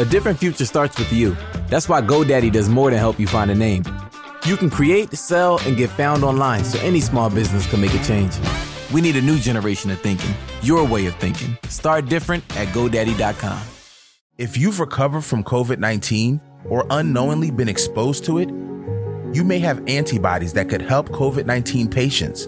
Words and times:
A 0.00 0.04
different 0.06 0.38
future 0.38 0.64
starts 0.64 0.98
with 0.98 1.12
you. 1.12 1.36
That's 1.68 1.86
why 1.86 2.00
GoDaddy 2.00 2.50
does 2.50 2.70
more 2.70 2.88
than 2.88 2.98
help 2.98 3.20
you 3.20 3.26
find 3.26 3.50
a 3.50 3.54
name. 3.54 3.84
You 4.46 4.56
can 4.56 4.70
create, 4.70 5.12
sell, 5.12 5.58
and 5.66 5.76
get 5.76 5.90
found 5.90 6.24
online 6.24 6.64
so 6.64 6.78
any 6.78 7.02
small 7.02 7.28
business 7.28 7.66
can 7.68 7.82
make 7.82 7.92
a 7.92 8.02
change. 8.02 8.32
We 8.94 9.02
need 9.02 9.16
a 9.16 9.20
new 9.20 9.38
generation 9.38 9.90
of 9.90 10.00
thinking, 10.00 10.34
your 10.62 10.86
way 10.86 11.04
of 11.04 11.14
thinking. 11.16 11.54
Start 11.68 12.06
different 12.06 12.44
at 12.56 12.68
GoDaddy.com. 12.68 13.60
If 14.38 14.56
you've 14.56 14.80
recovered 14.80 15.20
from 15.20 15.44
COVID 15.44 15.78
19 15.78 16.40
or 16.64 16.86
unknowingly 16.88 17.50
been 17.50 17.68
exposed 17.68 18.24
to 18.24 18.38
it, 18.38 18.48
you 19.36 19.44
may 19.44 19.58
have 19.58 19.84
antibodies 19.86 20.54
that 20.54 20.70
could 20.70 20.80
help 20.80 21.10
COVID 21.10 21.44
19 21.44 21.90
patients. 21.90 22.46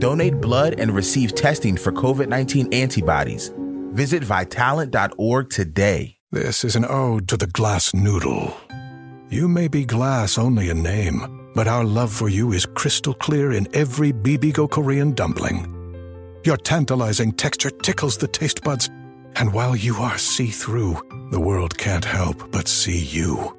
Donate 0.00 0.40
blood 0.40 0.80
and 0.80 0.90
receive 0.90 1.36
testing 1.36 1.76
for 1.76 1.92
COVID 1.92 2.26
19 2.26 2.74
antibodies. 2.74 3.52
Visit 3.92 4.24
vitalant.org 4.24 5.50
today. 5.50 6.19
This 6.32 6.62
is 6.62 6.76
an 6.76 6.86
ode 6.88 7.26
to 7.26 7.36
the 7.36 7.48
glass 7.48 7.92
noodle. 7.92 8.56
You 9.30 9.48
may 9.48 9.66
be 9.66 9.84
glass 9.84 10.38
only 10.38 10.68
in 10.68 10.80
name, 10.80 11.50
but 11.56 11.66
our 11.66 11.82
love 11.82 12.12
for 12.12 12.28
you 12.28 12.52
is 12.52 12.66
crystal 12.66 13.14
clear 13.14 13.50
in 13.50 13.66
every 13.74 14.12
Bibigo 14.12 14.70
Korean 14.70 15.12
dumpling. 15.12 15.66
Your 16.44 16.56
tantalizing 16.56 17.32
texture 17.32 17.70
tickles 17.70 18.16
the 18.16 18.28
taste 18.28 18.62
buds, 18.62 18.88
and 19.34 19.52
while 19.52 19.74
you 19.74 19.96
are 19.96 20.18
see 20.18 20.50
through, 20.50 21.00
the 21.32 21.40
world 21.40 21.76
can't 21.76 22.04
help 22.04 22.52
but 22.52 22.68
see 22.68 23.00
you. 23.00 23.56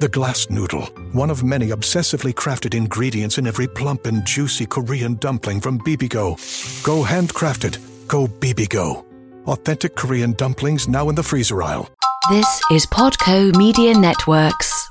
The 0.00 0.08
glass 0.08 0.50
noodle, 0.50 0.86
one 1.12 1.30
of 1.30 1.44
many 1.44 1.68
obsessively 1.68 2.34
crafted 2.34 2.74
ingredients 2.74 3.38
in 3.38 3.46
every 3.46 3.68
plump 3.68 4.06
and 4.06 4.26
juicy 4.26 4.66
Korean 4.66 5.14
dumpling 5.20 5.60
from 5.60 5.78
Bibigo. 5.78 6.34
Go 6.82 7.04
handcrafted, 7.04 7.78
go 8.08 8.26
Bibigo. 8.26 9.04
Authentic 9.46 9.96
Korean 9.96 10.32
dumplings 10.34 10.86
now 10.86 11.08
in 11.08 11.16
the 11.16 11.22
freezer 11.22 11.62
aisle. 11.64 11.88
This 12.30 12.60
is 12.70 12.86
Podco 12.86 13.56
Media 13.56 13.92
Networks. 13.92 14.88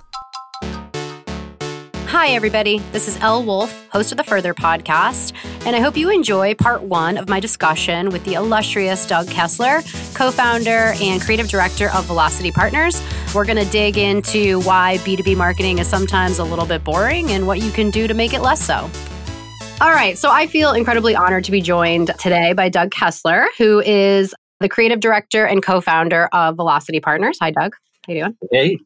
Hi, 2.07 2.27
everybody. 2.31 2.79
This 2.91 3.07
is 3.07 3.17
Elle 3.21 3.43
Woulfe, 3.45 3.87
host 3.89 4.11
of 4.11 4.17
the 4.17 4.25
Further 4.25 4.53
podcast, 4.53 5.31
and 5.65 5.73
I 5.73 5.79
hope 5.79 5.95
you 5.95 6.09
enjoy 6.09 6.53
part 6.55 6.83
one 6.83 7.17
of 7.17 7.29
my 7.29 7.39
discussion 7.39 8.09
with 8.09 8.25
the 8.25 8.33
illustrious 8.33 9.07
Doug 9.07 9.29
Kessler, 9.29 9.81
co 10.13 10.31
founder 10.31 10.93
and 11.01 11.21
creative 11.21 11.47
director 11.47 11.89
of 11.91 12.03
Velocity 12.03 12.51
Partners. 12.51 13.01
We're 13.33 13.45
going 13.45 13.63
to 13.63 13.71
dig 13.71 13.97
into 13.97 14.59
why 14.63 14.97
B2B 14.99 15.37
marketing 15.37 15.79
is 15.79 15.87
sometimes 15.87 16.39
a 16.39 16.43
little 16.43 16.65
bit 16.65 16.83
boring 16.83 17.31
and 17.31 17.47
what 17.47 17.61
you 17.61 17.71
can 17.71 17.89
do 17.89 18.05
to 18.05 18.13
make 18.13 18.33
it 18.33 18.41
less 18.41 18.61
so. 18.61 18.89
All 19.81 19.89
right, 19.89 20.15
so 20.15 20.29
I 20.29 20.45
feel 20.45 20.73
incredibly 20.73 21.15
honored 21.15 21.45
to 21.45 21.51
be 21.51 21.59
joined 21.59 22.11
today 22.19 22.53
by 22.53 22.69
Doug 22.69 22.91
Kessler, 22.91 23.47
who 23.57 23.79
is 23.79 24.35
the 24.61 24.69
creative 24.69 24.99
director 24.99 25.45
and 25.45 25.63
co 25.63 25.81
founder 25.81 26.29
of 26.33 26.55
Velocity 26.55 26.99
Partners. 26.99 27.37
Hi, 27.41 27.51
Doug. 27.51 27.75
How 28.07 28.13
you 28.13 28.19
doing? 28.21 28.37
Hey. 28.51 28.77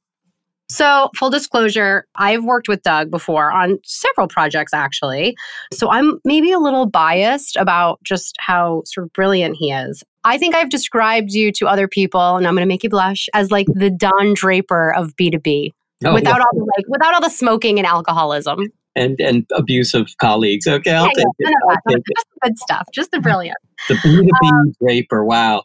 So, 0.68 1.12
full 1.16 1.30
disclosure, 1.30 2.08
I've 2.16 2.44
worked 2.44 2.68
with 2.68 2.82
Doug 2.82 3.12
before 3.12 3.52
on 3.52 3.78
several 3.84 4.28
projects, 4.28 4.74
actually. 4.74 5.36
So, 5.72 5.92
I'm 5.92 6.20
maybe 6.26 6.52
a 6.52 6.58
little 6.58 6.88
biased 6.88 7.56
about 7.56 8.00
just 8.04 8.36
how 8.40 8.82
sort 8.86 9.06
of 9.06 9.14
brilliant 9.14 9.58
he 9.60 9.72
is. 9.72 10.04
I 10.24 10.40
think 10.40 10.56
I've 10.56 10.70
described 10.70 11.34
you 11.34 11.52
to 11.52 11.68
other 11.68 11.88
people, 11.88 12.36
and 12.36 12.48
I'm 12.48 12.56
going 12.56 12.64
to 12.64 12.68
make 12.68 12.84
you 12.84 12.90
blush, 12.90 13.30
as 13.36 13.52
like 13.52 13.68
the 13.76 13.92
Don 13.92 14.34
Draper 14.34 14.92
of 14.96 15.16
B2B. 15.16 15.72
Oh, 16.04 16.14
without 16.14 16.42
all 16.42 16.48
the 16.54 16.68
like, 16.76 16.86
without 16.88 17.14
all 17.14 17.22
the 17.22 17.30
smoking 17.30 17.78
and 17.78 17.86
alcoholism 17.86 18.72
and 18.96 19.20
and 19.20 19.46
abusive 19.56 20.08
colleagues. 20.18 20.68
Okay, 20.68 20.92
I'll 20.92 21.06
yeah, 21.06 21.12
take 21.16 21.26
yeah, 21.40 21.50
it. 21.50 21.56
I'll 21.70 21.94
take 21.94 22.04
just 22.16 22.28
the 22.34 22.40
good 22.50 22.58
stuff, 22.60 22.88
just 22.94 23.12
the 23.12 23.20
brilliant. 23.20 23.58
The 23.90 23.96
B2B 23.96 24.52
um, 24.52 24.74
Draper. 24.82 25.24
Wow. 25.24 25.64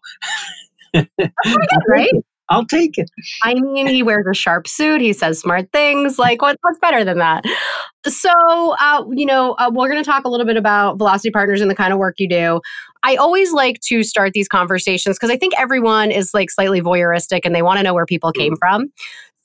That's 0.92 1.08
pretty 1.16 1.32
good, 1.44 1.82
right? 1.88 2.12
I'll 2.50 2.66
take 2.66 2.98
it. 2.98 3.08
I 3.44 3.54
mean, 3.54 3.86
he 3.86 4.02
wears 4.02 4.26
a 4.28 4.34
sharp 4.34 4.66
suit. 4.66 5.00
He 5.00 5.12
says 5.12 5.38
smart 5.38 5.70
things. 5.72 6.18
Like, 6.18 6.42
what, 6.42 6.58
what's 6.62 6.80
better 6.80 7.04
than 7.04 7.18
that? 7.18 7.44
So, 8.06 8.30
uh, 8.80 9.04
you 9.12 9.24
know, 9.24 9.52
uh, 9.52 9.70
we're 9.72 9.88
going 9.88 10.02
to 10.02 10.10
talk 10.10 10.24
a 10.24 10.28
little 10.28 10.46
bit 10.46 10.56
about 10.56 10.98
Velocity 10.98 11.30
Partners 11.30 11.60
and 11.60 11.70
the 11.70 11.76
kind 11.76 11.92
of 11.92 12.00
work 12.00 12.16
you 12.18 12.28
do. 12.28 12.60
I 13.04 13.14
always 13.14 13.52
like 13.52 13.78
to 13.82 14.02
start 14.02 14.32
these 14.32 14.48
conversations 14.48 15.16
because 15.16 15.30
I 15.30 15.36
think 15.36 15.54
everyone 15.58 16.10
is 16.10 16.34
like 16.34 16.50
slightly 16.50 16.80
voyeuristic 16.80 17.42
and 17.44 17.54
they 17.54 17.62
want 17.62 17.78
to 17.78 17.84
know 17.84 17.94
where 17.94 18.06
people 18.06 18.32
came 18.32 18.54
mm. 18.54 18.58
from. 18.58 18.92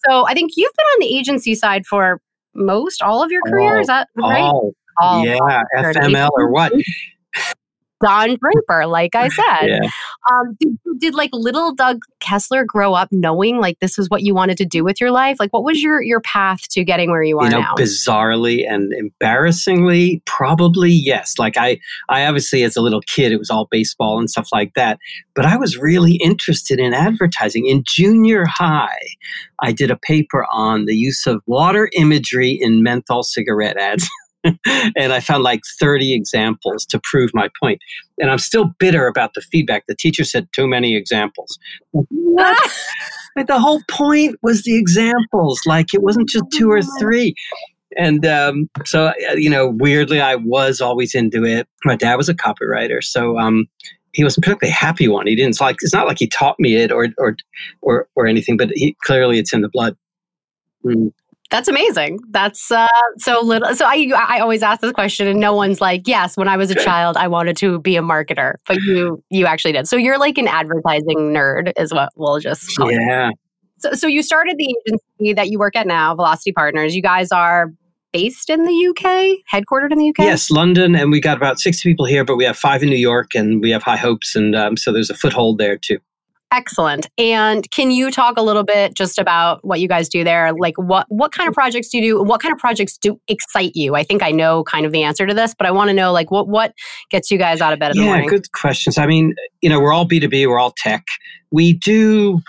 So, 0.09 0.25
I 0.27 0.33
think 0.33 0.53
you've 0.55 0.73
been 0.75 0.85
on 0.95 0.99
the 1.01 1.15
agency 1.15 1.53
side 1.53 1.85
for 1.85 2.19
most 2.55 3.01
all 3.01 3.23
of 3.23 3.31
your 3.31 3.41
career. 3.43 3.75
All, 3.75 3.81
is 3.81 3.87
that 3.87 4.09
right? 4.15 4.39
All, 4.39 4.71
all 4.99 5.25
yeah, 5.25 5.63
FML 5.77 6.29
or 6.33 6.49
what? 6.49 6.71
Don 8.05 8.37
Draper, 8.37 8.85
like 8.85 9.15
I 9.15 9.27
said. 9.29 9.67
Yeah. 9.67 9.89
Um, 10.31 10.55
did, 10.59 10.77
did, 10.99 11.15
like 11.15 11.31
little 11.33 11.73
Doug 11.73 12.03
Kessler 12.19 12.63
grow 12.63 12.93
up 12.93 13.09
knowing 13.11 13.59
like 13.59 13.79
this 13.79 13.97
was 13.97 14.09
what 14.09 14.21
you 14.21 14.35
wanted 14.35 14.57
to 14.57 14.65
do 14.65 14.83
with 14.83 15.01
your 15.01 15.11
life? 15.11 15.37
Like, 15.39 15.51
what 15.51 15.63
was 15.63 15.81
your 15.81 16.01
your 16.01 16.21
path 16.21 16.67
to 16.69 16.83
getting 16.83 17.09
where 17.09 17.23
you 17.23 17.39
are 17.39 17.45
you 17.45 17.51
know, 17.51 17.59
now? 17.59 17.75
Bizarrely 17.75 18.69
and 18.69 18.93
embarrassingly, 18.93 20.21
probably 20.25 20.91
yes. 20.91 21.33
Like 21.39 21.57
I, 21.57 21.79
I 22.09 22.25
obviously 22.25 22.63
as 22.63 22.75
a 22.75 22.81
little 22.81 23.01
kid, 23.01 23.31
it 23.31 23.37
was 23.37 23.49
all 23.49 23.67
baseball 23.71 24.19
and 24.19 24.29
stuff 24.29 24.49
like 24.53 24.73
that. 24.75 24.99
But 25.33 25.45
I 25.45 25.57
was 25.57 25.77
really 25.77 26.15
interested 26.15 26.79
in 26.79 26.93
advertising. 26.93 27.65
In 27.65 27.83
junior 27.85 28.45
high, 28.45 29.15
I 29.61 29.71
did 29.71 29.89
a 29.91 29.97
paper 29.97 30.45
on 30.51 30.85
the 30.85 30.95
use 30.95 31.25
of 31.25 31.41
water 31.45 31.89
imagery 31.93 32.51
in 32.51 32.83
menthol 32.83 33.23
cigarette 33.23 33.77
ads. 33.77 34.09
and 34.95 35.13
I 35.13 35.19
found 35.19 35.43
like 35.43 35.61
30 35.79 36.13
examples 36.13 36.85
to 36.87 36.99
prove 37.03 37.31
my 37.33 37.49
point. 37.61 37.79
And 38.19 38.31
I'm 38.31 38.39
still 38.39 38.71
bitter 38.79 39.07
about 39.07 39.33
the 39.33 39.41
feedback. 39.41 39.85
The 39.87 39.95
teacher 39.95 40.23
said 40.23 40.47
too 40.53 40.67
many 40.67 40.95
examples. 40.95 41.57
What? 41.91 42.71
the 43.47 43.59
whole 43.59 43.81
point 43.89 44.37
was 44.41 44.63
the 44.63 44.77
examples. 44.77 45.61
Like 45.65 45.93
it 45.93 46.01
wasn't 46.01 46.29
just 46.29 46.45
two 46.53 46.71
or 46.71 46.81
three. 46.99 47.35
And 47.97 48.25
um, 48.25 48.69
so, 48.85 49.07
uh, 49.07 49.33
you 49.35 49.49
know, 49.49 49.69
weirdly, 49.69 50.19
I 50.19 50.35
was 50.35 50.81
always 50.81 51.15
into 51.15 51.45
it. 51.45 51.67
My 51.85 51.95
dad 51.95 52.15
was 52.15 52.29
a 52.29 52.33
copywriter. 52.33 53.01
So 53.03 53.39
um, 53.39 53.67
he 54.11 54.23
was 54.23 54.37
a 54.37 54.41
particularly 54.41 54.73
happy 54.73 55.07
one. 55.07 55.27
He 55.27 55.35
didn't 55.35 55.59
like, 55.61 55.77
it's 55.81 55.93
not 55.93 56.07
like 56.07 56.19
he 56.19 56.27
taught 56.27 56.59
me 56.59 56.75
it 56.75 56.91
or, 56.91 57.07
or, 57.17 57.37
or, 57.81 58.07
or 58.15 58.27
anything, 58.27 58.57
but 58.57 58.69
he, 58.73 58.95
clearly 59.03 59.39
it's 59.39 59.53
in 59.53 59.61
the 59.61 59.69
blood. 59.69 59.95
Mm. 60.83 61.11
That's 61.51 61.67
amazing. 61.67 62.19
That's 62.31 62.71
uh, 62.71 62.87
so 63.17 63.41
little. 63.41 63.75
So 63.75 63.85
I 63.85 64.11
I 64.15 64.39
always 64.39 64.63
ask 64.63 64.81
this 64.81 64.91
question, 64.91 65.27
and 65.27 65.39
no 65.39 65.53
one's 65.53 65.79
like, 65.79 66.07
"Yes, 66.07 66.35
when 66.35 66.47
I 66.47 66.57
was 66.57 66.71
a 66.71 66.75
child, 66.75 67.17
I 67.17 67.27
wanted 67.27 67.55
to 67.57 67.79
be 67.79 67.95
a 67.97 68.01
marketer," 68.01 68.55
but 68.67 68.77
you 68.77 69.23
you 69.29 69.45
actually 69.45 69.73
did. 69.73 69.87
So 69.87 69.95
you're 69.95 70.17
like 70.17 70.37
an 70.39 70.47
advertising 70.47 71.33
nerd, 71.33 71.71
is 71.77 71.93
what 71.93 72.09
we'll 72.15 72.39
just 72.39 72.75
yeah. 72.79 73.29
So 73.77 73.93
so 73.93 74.07
you 74.07 74.23
started 74.23 74.55
the 74.57 74.75
agency 74.87 75.33
that 75.33 75.49
you 75.49 75.59
work 75.59 75.75
at 75.75 75.85
now, 75.85 76.15
Velocity 76.15 76.51
Partners. 76.51 76.95
You 76.95 77.03
guys 77.03 77.31
are 77.31 77.71
based 78.11 78.49
in 78.49 78.63
the 78.63 78.87
UK, 78.87 79.37
headquartered 79.51 79.91
in 79.91 79.99
the 79.99 80.09
UK. 80.09 80.19
Yes, 80.19 80.49
London, 80.49 80.95
and 80.95 81.11
we 81.11 81.19
got 81.19 81.37
about 81.37 81.59
sixty 81.59 81.89
people 81.89 82.05
here, 82.05 82.25
but 82.25 82.37
we 82.37 82.45
have 82.45 82.57
five 82.57 82.81
in 82.81 82.89
New 82.89 82.95
York, 82.95 83.35
and 83.35 83.61
we 83.61 83.69
have 83.69 83.83
high 83.83 83.97
hopes, 83.97 84.35
and 84.35 84.55
um, 84.55 84.77
so 84.77 84.91
there's 84.91 85.11
a 85.11 85.15
foothold 85.15 85.59
there 85.59 85.77
too. 85.77 85.99
Excellent. 86.55 87.07
And 87.17 87.69
can 87.71 87.91
you 87.91 88.09
talk 88.09 88.37
a 88.37 88.41
little 88.41 88.63
bit 88.63 88.95
just 88.95 89.19
about 89.19 89.59
what 89.65 89.81
you 89.81 89.89
guys 89.89 90.07
do 90.07 90.23
there? 90.23 90.53
Like 90.53 90.77
what 90.77 91.05
what 91.09 91.33
kind 91.33 91.49
of 91.49 91.53
projects 91.53 91.89
do 91.89 91.97
you 91.97 92.03
do? 92.03 92.23
What 92.23 92.41
kind 92.41 92.53
of 92.53 92.59
projects 92.59 92.97
do 92.97 93.19
excite 93.27 93.73
you? 93.75 93.95
I 93.95 94.03
think 94.03 94.23
I 94.23 94.31
know 94.31 94.63
kind 94.63 94.85
of 94.85 94.93
the 94.93 95.03
answer 95.03 95.27
to 95.27 95.33
this, 95.33 95.53
but 95.53 95.67
I 95.67 95.71
want 95.71 95.89
to 95.89 95.93
know 95.93 96.13
like 96.13 96.31
what 96.31 96.47
what 96.47 96.73
gets 97.09 97.29
you 97.29 97.37
guys 97.37 97.59
out 97.59 97.73
of 97.73 97.79
bed 97.79 97.91
in 97.91 97.97
yeah, 97.97 98.03
the 98.03 98.07
morning? 98.07 98.25
Yeah, 98.25 98.29
good 98.29 98.51
questions. 98.53 98.97
I 98.97 99.05
mean, 99.05 99.35
you 99.61 99.69
know, 99.69 99.81
we're 99.81 99.91
all 99.91 100.07
B2B, 100.07 100.47
we're 100.47 100.59
all 100.59 100.73
tech. 100.77 101.03
We 101.51 101.73
do 101.73 102.39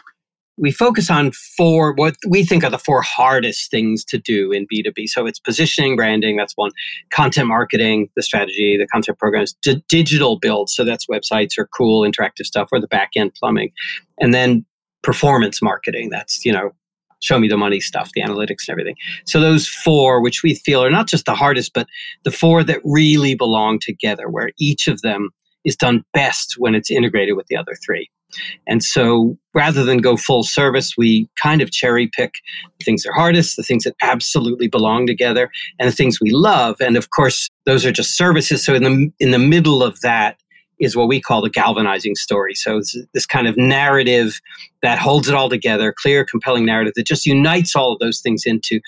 we 0.58 0.70
focus 0.70 1.10
on 1.10 1.32
four 1.32 1.92
what 1.94 2.16
we 2.26 2.44
think 2.44 2.64
are 2.64 2.70
the 2.70 2.78
four 2.78 3.02
hardest 3.02 3.70
things 3.70 4.04
to 4.04 4.18
do 4.18 4.52
in 4.52 4.66
b2b 4.66 5.06
so 5.08 5.26
it's 5.26 5.38
positioning 5.38 5.96
branding 5.96 6.36
that's 6.36 6.54
one 6.56 6.70
content 7.10 7.48
marketing 7.48 8.08
the 8.16 8.22
strategy 8.22 8.76
the 8.76 8.86
content 8.86 9.18
programs 9.18 9.54
d- 9.62 9.82
digital 9.88 10.38
build 10.38 10.70
so 10.70 10.84
that's 10.84 11.06
websites 11.06 11.58
or 11.58 11.66
cool 11.66 12.02
interactive 12.02 12.44
stuff 12.44 12.68
or 12.72 12.80
the 12.80 12.86
back 12.86 13.10
end 13.16 13.34
plumbing. 13.34 13.72
And 14.20 14.32
then 14.32 14.64
performance 15.02 15.62
marketing 15.62 16.10
that's 16.10 16.44
you 16.44 16.52
know 16.52 16.70
show 17.20 17.38
me 17.38 17.48
the 17.48 17.56
money 17.56 17.80
stuff 17.80 18.10
the 18.14 18.20
analytics 18.20 18.68
and 18.68 18.70
everything. 18.70 18.96
So 19.24 19.40
those 19.40 19.68
four 19.68 20.20
which 20.20 20.42
we 20.42 20.54
feel 20.54 20.84
are 20.84 20.90
not 20.90 21.08
just 21.08 21.24
the 21.24 21.34
hardest 21.34 21.72
but 21.74 21.86
the 22.24 22.30
four 22.30 22.62
that 22.64 22.80
really 22.84 23.34
belong 23.34 23.78
together 23.78 24.28
where 24.28 24.50
each 24.58 24.88
of 24.88 25.02
them 25.02 25.30
is 25.64 25.76
done 25.76 26.04
best 26.12 26.56
when 26.58 26.74
it's 26.74 26.90
integrated 26.90 27.36
with 27.36 27.46
the 27.46 27.56
other 27.56 27.74
three 27.84 28.10
and 28.66 28.82
so 28.82 29.36
rather 29.54 29.84
than 29.84 29.98
go 29.98 30.16
full 30.16 30.42
service, 30.42 30.94
we 30.96 31.28
kind 31.40 31.62
of 31.62 31.70
cherry 31.70 32.08
pick 32.08 32.34
the 32.78 32.84
things 32.84 33.02
that 33.02 33.10
are 33.10 33.14
hardest, 33.14 33.56
the 33.56 33.62
things 33.62 33.84
that 33.84 33.94
absolutely 34.02 34.68
belong 34.68 35.06
together, 35.06 35.50
and 35.78 35.88
the 35.88 35.94
things 35.94 36.20
we 36.20 36.30
love. 36.30 36.80
And 36.80 36.96
of 36.96 37.10
course, 37.10 37.48
those 37.64 37.84
are 37.84 37.92
just 37.92 38.16
services. 38.16 38.64
So 38.64 38.74
in 38.74 38.82
the 38.82 39.12
in 39.20 39.30
the 39.30 39.38
middle 39.38 39.82
of 39.82 40.00
that 40.00 40.38
is 40.78 40.94
what 40.94 41.08
we 41.08 41.20
call 41.20 41.40
the 41.40 41.50
galvanizing 41.50 42.14
story. 42.14 42.54
So 42.54 42.76
it's 42.78 42.96
this 43.14 43.26
kind 43.26 43.46
of 43.46 43.56
narrative 43.56 44.40
that 44.82 44.98
holds 44.98 45.26
it 45.26 45.34
all 45.34 45.48
together, 45.48 45.94
clear, 45.96 46.24
compelling 46.24 46.66
narrative 46.66 46.92
that 46.96 47.06
just 47.06 47.24
unites 47.24 47.74
all 47.74 47.92
of 47.92 47.98
those 47.98 48.20
things 48.20 48.42
into 48.44 48.80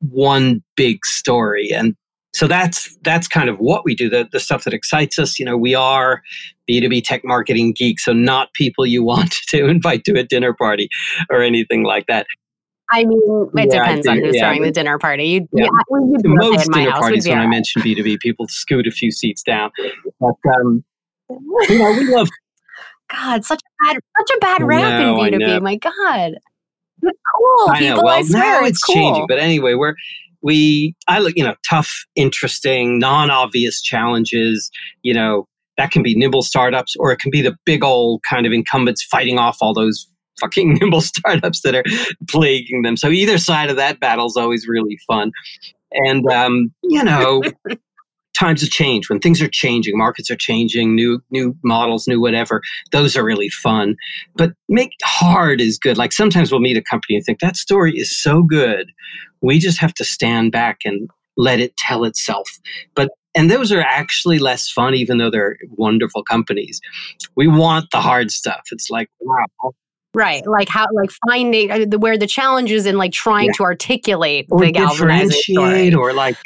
one 0.00 0.62
big 0.76 1.04
story. 1.04 1.70
And 1.72 1.94
so 2.34 2.46
that's 2.46 2.96
that's 3.02 3.28
kind 3.28 3.48
of 3.48 3.58
what 3.58 3.84
we 3.84 3.94
do 3.94 4.08
the, 4.08 4.28
the 4.32 4.40
stuff 4.40 4.64
that 4.64 4.72
excites 4.72 5.18
us 5.18 5.38
you 5.38 5.44
know 5.44 5.56
we 5.56 5.74
are 5.74 6.22
b2b 6.68 7.02
tech 7.04 7.24
marketing 7.24 7.72
geeks 7.72 8.04
so 8.04 8.12
not 8.12 8.52
people 8.54 8.86
you 8.86 9.02
want 9.12 9.32
to 9.48 9.66
invite 9.66 10.04
to 10.04 10.18
a 10.18 10.22
dinner 10.22 10.52
party 10.52 10.88
or 11.30 11.42
anything 11.42 11.84
like 11.84 12.06
that 12.06 12.26
I 12.92 13.04
mean, 13.04 13.48
it 13.54 13.72
yeah, 13.72 13.78
depends 13.78 14.06
on 14.06 14.18
who's 14.18 14.36
yeah, 14.36 14.42
throwing 14.42 14.62
the 14.62 14.70
dinner 14.70 14.98
party. 14.98 15.24
You, 15.24 15.48
yeah. 15.52 15.64
yeah 15.64 15.70
most 16.24 16.70
dinner 16.70 16.90
parties, 16.90 17.26
when 17.26 17.38
I 17.38 17.46
mention 17.46 17.80
B2B, 17.80 18.18
people 18.20 18.46
scoot 18.48 18.86
a 18.86 18.90
few 18.90 19.10
seats 19.10 19.42
down. 19.42 19.70
But, 20.20 20.34
um, 20.58 20.84
you 21.30 21.78
know, 21.78 21.90
we 21.92 22.14
love. 22.14 22.28
God, 23.10 23.46
such 23.46 23.60
a 23.60 23.84
bad, 23.84 24.00
such 24.18 24.36
a 24.36 24.40
bad 24.40 24.62
rap 24.62 25.00
in 25.00 25.14
B2B. 25.14 25.62
My 25.62 25.76
God. 25.76 26.34
It's 27.02 27.18
cool. 27.34 27.70
I 27.70 27.78
People, 27.78 27.96
know. 27.96 28.02
Well, 28.04 28.18
I 28.18 28.22
swear, 28.22 28.42
now 28.42 28.60
it's, 28.60 28.70
it's 28.70 28.84
cool. 28.84 28.94
changing. 28.94 29.26
But 29.26 29.38
anyway, 29.38 29.72
we're, 29.72 29.94
we, 30.42 30.94
I 31.08 31.20
look, 31.20 31.34
you 31.36 31.44
know, 31.44 31.54
tough, 31.68 32.04
interesting, 32.14 32.98
non 32.98 33.30
obvious 33.30 33.80
challenges, 33.80 34.70
you 35.02 35.14
know, 35.14 35.46
that 35.78 35.90
can 35.90 36.02
be 36.02 36.14
nimble 36.14 36.42
startups 36.42 36.94
or 36.98 37.12
it 37.12 37.18
can 37.18 37.30
be 37.30 37.42
the 37.42 37.56
big 37.64 37.82
old 37.82 38.22
kind 38.28 38.46
of 38.46 38.52
incumbents 38.52 39.02
fighting 39.02 39.38
off 39.38 39.58
all 39.60 39.72
those 39.72 40.06
fucking 40.40 40.74
nimble 40.80 41.00
startups 41.00 41.62
that 41.62 41.74
are 41.74 41.84
plaguing 42.28 42.82
them. 42.82 42.96
So 42.96 43.08
either 43.08 43.38
side 43.38 43.70
of 43.70 43.76
that 43.76 44.00
battle 44.00 44.26
is 44.26 44.36
always 44.36 44.66
really 44.68 44.98
fun. 45.06 45.32
And 45.92 46.26
um, 46.30 46.72
you 46.82 47.02
know, 47.02 47.42
times 48.34 48.60
have 48.62 48.70
changed. 48.70 49.08
When 49.10 49.20
things 49.20 49.40
are 49.42 49.48
changing, 49.48 49.96
markets 49.96 50.30
are 50.30 50.36
changing, 50.36 50.94
new 50.94 51.22
new 51.30 51.56
models, 51.64 52.06
new 52.06 52.20
whatever. 52.20 52.62
Those 52.90 53.16
are 53.16 53.24
really 53.24 53.48
fun. 53.48 53.96
But 54.36 54.52
make 54.68 54.92
hard 55.04 55.60
is 55.60 55.78
good. 55.78 55.96
Like 55.96 56.12
sometimes 56.12 56.50
we'll 56.50 56.60
meet 56.60 56.76
a 56.76 56.82
company 56.82 57.16
and 57.16 57.24
think 57.24 57.40
that 57.40 57.56
story 57.56 57.92
is 57.96 58.16
so 58.22 58.42
good, 58.42 58.90
we 59.40 59.58
just 59.58 59.80
have 59.80 59.94
to 59.94 60.04
stand 60.04 60.52
back 60.52 60.78
and 60.84 61.08
let 61.36 61.60
it 61.60 61.76
tell 61.76 62.04
itself. 62.04 62.48
But 62.94 63.10
and 63.34 63.50
those 63.50 63.72
are 63.72 63.80
actually 63.80 64.38
less 64.38 64.68
fun, 64.68 64.94
even 64.94 65.18
though 65.18 65.30
they're 65.30 65.56
wonderful 65.70 66.22
companies. 66.22 66.80
We 67.34 67.48
want 67.48 67.90
the 67.90 68.00
hard 68.00 68.30
stuff. 68.30 68.60
It's 68.70 68.90
like, 68.90 69.08
wow, 69.20 69.72
Right. 70.14 70.46
Like 70.46 70.68
how, 70.68 70.86
like 70.92 71.10
finding 71.28 71.70
uh, 71.70 71.86
the, 71.88 71.98
where 71.98 72.18
the 72.18 72.26
challenge 72.26 72.70
is 72.70 72.86
in 72.86 72.98
like 72.98 73.12
trying 73.12 73.46
yeah. 73.46 73.52
to 73.56 73.62
articulate 73.62 74.46
or 74.50 74.60
the 75.28 75.32
story. 75.54 75.94
Or 75.94 76.12
like, 76.12 76.36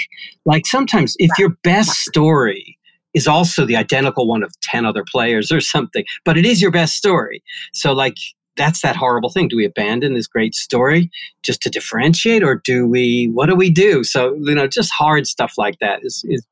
like 0.44 0.66
sometimes 0.66 1.16
if 1.18 1.36
your 1.38 1.50
best 1.64 1.90
story 1.90 2.78
is 3.14 3.26
also 3.26 3.64
the 3.64 3.76
identical 3.76 4.28
one 4.28 4.42
of 4.42 4.52
10 4.60 4.84
other 4.84 5.04
players 5.10 5.50
or 5.50 5.60
something, 5.60 6.04
but 6.24 6.36
it 6.36 6.46
is 6.46 6.62
your 6.62 6.70
best 6.70 6.94
story. 6.96 7.42
So 7.72 7.92
like, 7.92 8.16
that's 8.56 8.80
that 8.82 8.96
horrible 8.96 9.30
thing. 9.30 9.48
Do 9.48 9.56
we 9.56 9.64
abandon 9.64 10.14
this 10.14 10.26
great 10.26 10.54
story 10.54 11.10
just 11.42 11.60
to 11.62 11.70
differentiate 11.70 12.42
or 12.42 12.62
do 12.64 12.86
we, 12.86 13.30
what 13.34 13.46
do 13.46 13.54
we 13.54 13.70
do? 13.70 14.02
So, 14.04 14.34
you 14.42 14.54
know, 14.54 14.66
just 14.66 14.90
hard 14.92 15.26
stuff 15.26 15.54
like 15.58 15.78
that 15.80 16.00
is, 16.02 16.24
is 16.28 16.46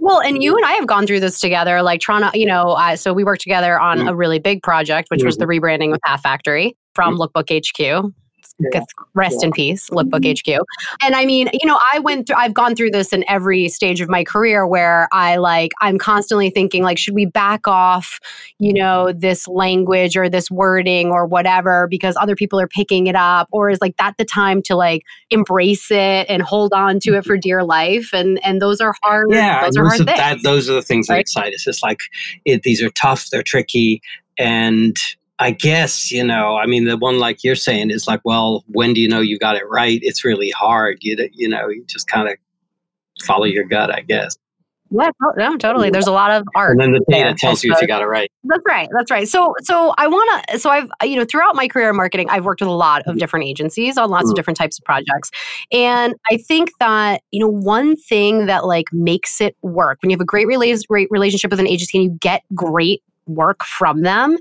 well, 0.00 0.20
and 0.20 0.42
you 0.42 0.56
and 0.56 0.64
I 0.64 0.72
have 0.72 0.86
gone 0.86 1.06
through 1.06 1.20
this 1.20 1.38
together, 1.40 1.82
like 1.82 2.00
trying 2.00 2.30
to, 2.30 2.38
you 2.38 2.46
know, 2.46 2.70
uh, 2.70 2.96
so 2.96 3.12
we 3.12 3.24
worked 3.24 3.42
together 3.42 3.78
on 3.78 3.98
mm-hmm. 3.98 4.08
a 4.08 4.14
really 4.16 4.38
big 4.38 4.62
project, 4.62 5.10
which 5.10 5.20
mm-hmm. 5.20 5.26
was 5.26 5.36
the 5.36 5.44
mm-hmm. 5.44 5.64
rebranding 5.64 5.94
of 5.94 6.00
Path 6.00 6.22
Factory 6.22 6.76
from 6.94 7.16
mm-hmm. 7.16 7.22
Lookbook 7.22 7.50
HQ 7.50 8.12
yeah. 8.58 8.82
rest 9.14 9.38
yeah. 9.40 9.46
in 9.46 9.52
peace 9.52 9.90
lookbook 9.90 10.24
hq 10.24 10.58
and 11.02 11.14
i 11.14 11.24
mean 11.24 11.48
you 11.52 11.66
know 11.66 11.78
i 11.92 11.98
went 11.98 12.26
through 12.26 12.36
i've 12.36 12.54
gone 12.54 12.74
through 12.74 12.90
this 12.90 13.12
in 13.12 13.24
every 13.28 13.68
stage 13.68 14.00
of 14.00 14.08
my 14.08 14.24
career 14.24 14.66
where 14.66 15.08
i 15.12 15.36
like 15.36 15.72
i'm 15.80 15.98
constantly 15.98 16.50
thinking 16.50 16.82
like 16.82 16.98
should 16.98 17.14
we 17.14 17.24
back 17.24 17.66
off 17.66 18.20
you 18.58 18.72
know 18.72 19.12
this 19.12 19.46
language 19.48 20.16
or 20.16 20.28
this 20.28 20.50
wording 20.50 21.08
or 21.08 21.26
whatever 21.26 21.86
because 21.88 22.16
other 22.20 22.36
people 22.36 22.60
are 22.60 22.68
picking 22.68 23.06
it 23.06 23.16
up 23.16 23.48
or 23.52 23.70
is 23.70 23.80
like 23.80 23.96
that 23.96 24.14
the 24.18 24.24
time 24.24 24.62
to 24.62 24.76
like 24.76 25.02
embrace 25.30 25.90
it 25.90 26.26
and 26.28 26.42
hold 26.42 26.72
on 26.72 26.98
to 27.00 27.14
it 27.14 27.24
for 27.24 27.34
mm-hmm. 27.34 27.40
dear 27.40 27.64
life 27.64 28.10
and 28.12 28.44
and 28.44 28.60
those 28.60 28.80
are 28.80 28.94
hard 29.02 29.26
yeah 29.30 29.64
those 29.64 29.76
are 29.76 29.84
hard 29.86 29.98
things. 29.98 30.06
That, 30.06 30.38
those 30.42 30.68
are 30.68 30.74
the 30.74 30.82
things 30.82 31.08
right? 31.08 31.16
that 31.16 31.20
excite 31.20 31.54
us 31.54 31.66
it's 31.66 31.82
like 31.82 32.00
it, 32.44 32.62
these 32.62 32.82
are 32.82 32.90
tough 32.90 33.28
they're 33.30 33.42
tricky 33.42 34.02
and 34.38 34.96
I 35.40 35.52
guess, 35.52 36.12
you 36.12 36.22
know, 36.22 36.56
I 36.56 36.66
mean, 36.66 36.84
the 36.84 36.98
one 36.98 37.18
like 37.18 37.42
you're 37.42 37.56
saying 37.56 37.90
is 37.90 38.06
like, 38.06 38.20
well, 38.24 38.62
when 38.68 38.92
do 38.92 39.00
you 39.00 39.08
know 39.08 39.20
you 39.20 39.38
got 39.38 39.56
it 39.56 39.66
right? 39.68 39.98
It's 40.02 40.22
really 40.22 40.50
hard. 40.50 40.98
You, 41.00 41.16
you 41.32 41.48
know, 41.48 41.68
you 41.68 41.82
just 41.86 42.06
kind 42.06 42.28
of 42.28 42.36
follow 43.24 43.46
your 43.46 43.64
gut, 43.64 43.92
I 43.92 44.02
guess. 44.02 44.36
Yeah, 44.90 45.10
no, 45.36 45.56
totally. 45.56 45.90
There's 45.90 46.08
a 46.08 46.12
lot 46.12 46.32
of 46.32 46.46
art. 46.56 46.72
And 46.72 46.80
then 46.80 46.92
the 46.92 47.04
data 47.08 47.34
tells 47.38 47.62
you 47.62 47.72
if 47.72 47.80
you 47.80 47.86
got 47.86 48.02
it 48.02 48.06
right. 48.06 48.30
That's 48.42 48.62
right. 48.66 48.88
That's 48.92 49.10
right. 49.10 49.28
So, 49.28 49.54
so 49.62 49.94
I 49.96 50.08
want 50.08 50.48
to. 50.48 50.58
So 50.58 50.68
I've, 50.68 50.90
you 51.04 51.14
know, 51.14 51.24
throughout 51.24 51.54
my 51.54 51.68
career 51.68 51.90
in 51.90 51.96
marketing, 51.96 52.28
I've 52.28 52.44
worked 52.44 52.60
with 52.60 52.68
a 52.68 52.72
lot 52.72 53.02
of 53.06 53.16
different 53.16 53.46
agencies 53.46 53.96
on 53.96 54.10
lots 54.10 54.26
mm. 54.26 54.30
of 54.30 54.34
different 54.34 54.56
types 54.56 54.78
of 54.80 54.84
projects, 54.84 55.30
and 55.70 56.16
I 56.30 56.38
think 56.38 56.70
that 56.80 57.22
you 57.30 57.38
know 57.38 57.48
one 57.48 57.94
thing 57.94 58.46
that 58.46 58.66
like 58.66 58.86
makes 58.92 59.40
it 59.40 59.56
work 59.62 59.98
when 60.02 60.10
you 60.10 60.16
have 60.16 60.20
a 60.20 60.24
great, 60.24 60.48
rela- 60.48 60.86
great 60.88 61.08
relationship 61.10 61.52
with 61.52 61.60
an 61.60 61.68
agency 61.68 61.96
and 61.96 62.04
you 62.04 62.18
get 62.20 62.42
great 62.54 63.00
work 63.30 63.64
from 63.64 64.02
them, 64.02 64.36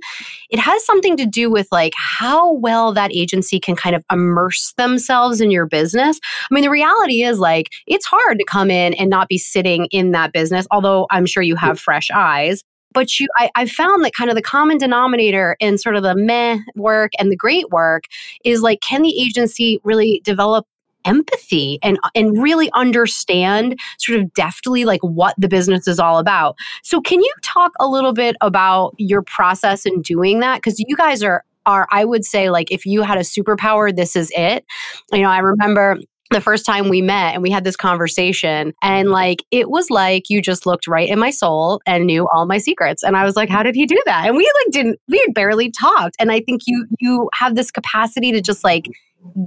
it 0.50 0.60
has 0.60 0.86
something 0.86 1.18
to 1.18 1.26
do 1.26 1.50
with 1.52 1.68
like 1.72 1.94
how 1.96 2.54
well 2.54 2.94
that 2.94 3.12
agency 3.14 3.60
can 3.60 3.76
kind 3.76 3.96
of 3.96 4.04
immerse 4.12 4.74
themselves 4.78 5.42
in 5.42 5.52
your 5.52 5.66
business. 5.66 6.20
I 6.50 6.54
mean, 6.54 6.64
the 6.64 6.70
reality 6.70 7.24
is 7.24 7.40
like 7.40 7.70
it's 7.88 8.06
hard 8.06 8.40
to 8.40 8.46
come 8.46 8.72
in 8.72 8.94
and 8.96 9.10
not 9.10 9.28
be 9.28 9.38
sitting 9.38 9.86
in 9.92 10.12
that 10.12 10.34
business, 10.34 10.68
although 10.72 11.08
I'm 11.12 11.26
sure 11.26 11.44
you 11.44 11.56
have 11.56 11.80
fresh 11.80 12.10
eyes 12.14 12.64
but 12.92 13.20
you 13.20 13.28
I, 13.38 13.50
I, 13.56 13.66
found 13.68 14.04
that 14.04 14.14
kind 14.14 14.30
of 14.30 14.36
the 14.36 14.42
common 14.42 14.78
denominator 14.78 15.56
in 15.60 15.78
sort 15.78 15.96
of 15.96 16.04
the 16.04 16.16
meh 16.16 16.58
work 16.76 17.12
and 17.20 17.32
the 17.32 17.36
great 17.36 17.70
work 17.70 18.06
is 18.44 18.62
like 18.62 18.82
can 18.82 19.02
the 19.02 19.22
agency 19.22 19.80
really 19.84 20.22
develop 20.24 20.66
empathy 21.06 21.80
and 21.82 22.00
and 22.16 22.42
really 22.42 22.70
understand 22.74 23.80
sort 23.98 24.20
of 24.20 24.34
deftly 24.34 24.86
like 24.86 25.02
what 25.02 25.36
the 25.38 25.48
business 25.48 25.88
is 25.88 26.00
all 26.00 26.20
about. 26.20 26.56
So 26.84 27.02
can 27.02 27.20
you 27.22 27.34
talk 27.42 27.72
a 27.80 27.88
little 27.88 28.14
bit 28.14 28.36
about 28.42 28.94
your 28.98 29.22
process 29.22 29.86
in 29.86 30.02
doing 30.02 30.40
that? 30.40 30.62
Cuz 30.62 30.76
you 30.80 30.96
guys 30.96 31.24
are 31.24 31.44
are 31.66 31.88
I 31.92 32.06
would 32.06 32.26
say 32.26 32.50
like 32.50 32.72
if 32.72 32.86
you 32.86 33.04
had 33.04 33.18
a 33.18 33.22
superpower 33.22 33.96
this 33.96 34.16
is 34.16 34.32
it. 34.36 34.66
You 35.12 35.22
know, 35.22 35.30
I 35.30 35.40
remember 35.40 35.98
the 36.32 36.42
first 36.42 36.64
time 36.64 36.90
we 36.90 37.02
met 37.02 37.34
and 37.34 37.42
we 37.42 37.50
had 37.50 37.64
this 37.64 37.76
conversation 37.76 38.72
and 38.84 39.10
like 39.10 39.44
it 39.50 39.70
was 39.70 39.90
like 39.90 40.30
you 40.30 40.42
just 40.42 40.66
looked 40.68 40.86
right 40.88 41.10
in 41.10 41.18
my 41.18 41.32
soul 41.32 41.82
and 41.88 42.06
knew 42.06 42.28
all 42.28 42.46
my 42.46 42.60
secrets. 42.60 43.04
And 43.04 43.18
i 43.18 43.24
was 43.24 43.36
like 43.36 43.50
how 43.50 43.64
did 43.64 43.76
he 43.76 43.86
do 43.86 44.00
that? 44.06 44.28
And 44.28 44.36
we 44.36 44.44
like 44.44 44.72
didn't 44.72 45.00
we 45.08 45.18
had 45.26 45.34
barely 45.34 45.72
talked. 45.72 46.16
And 46.20 46.32
i 46.32 46.40
think 46.40 46.62
you 46.68 46.86
you 47.00 47.30
have 47.34 47.56
this 47.56 47.72
capacity 47.72 48.32
to 48.32 48.42
just 48.42 48.64
like 48.64 48.88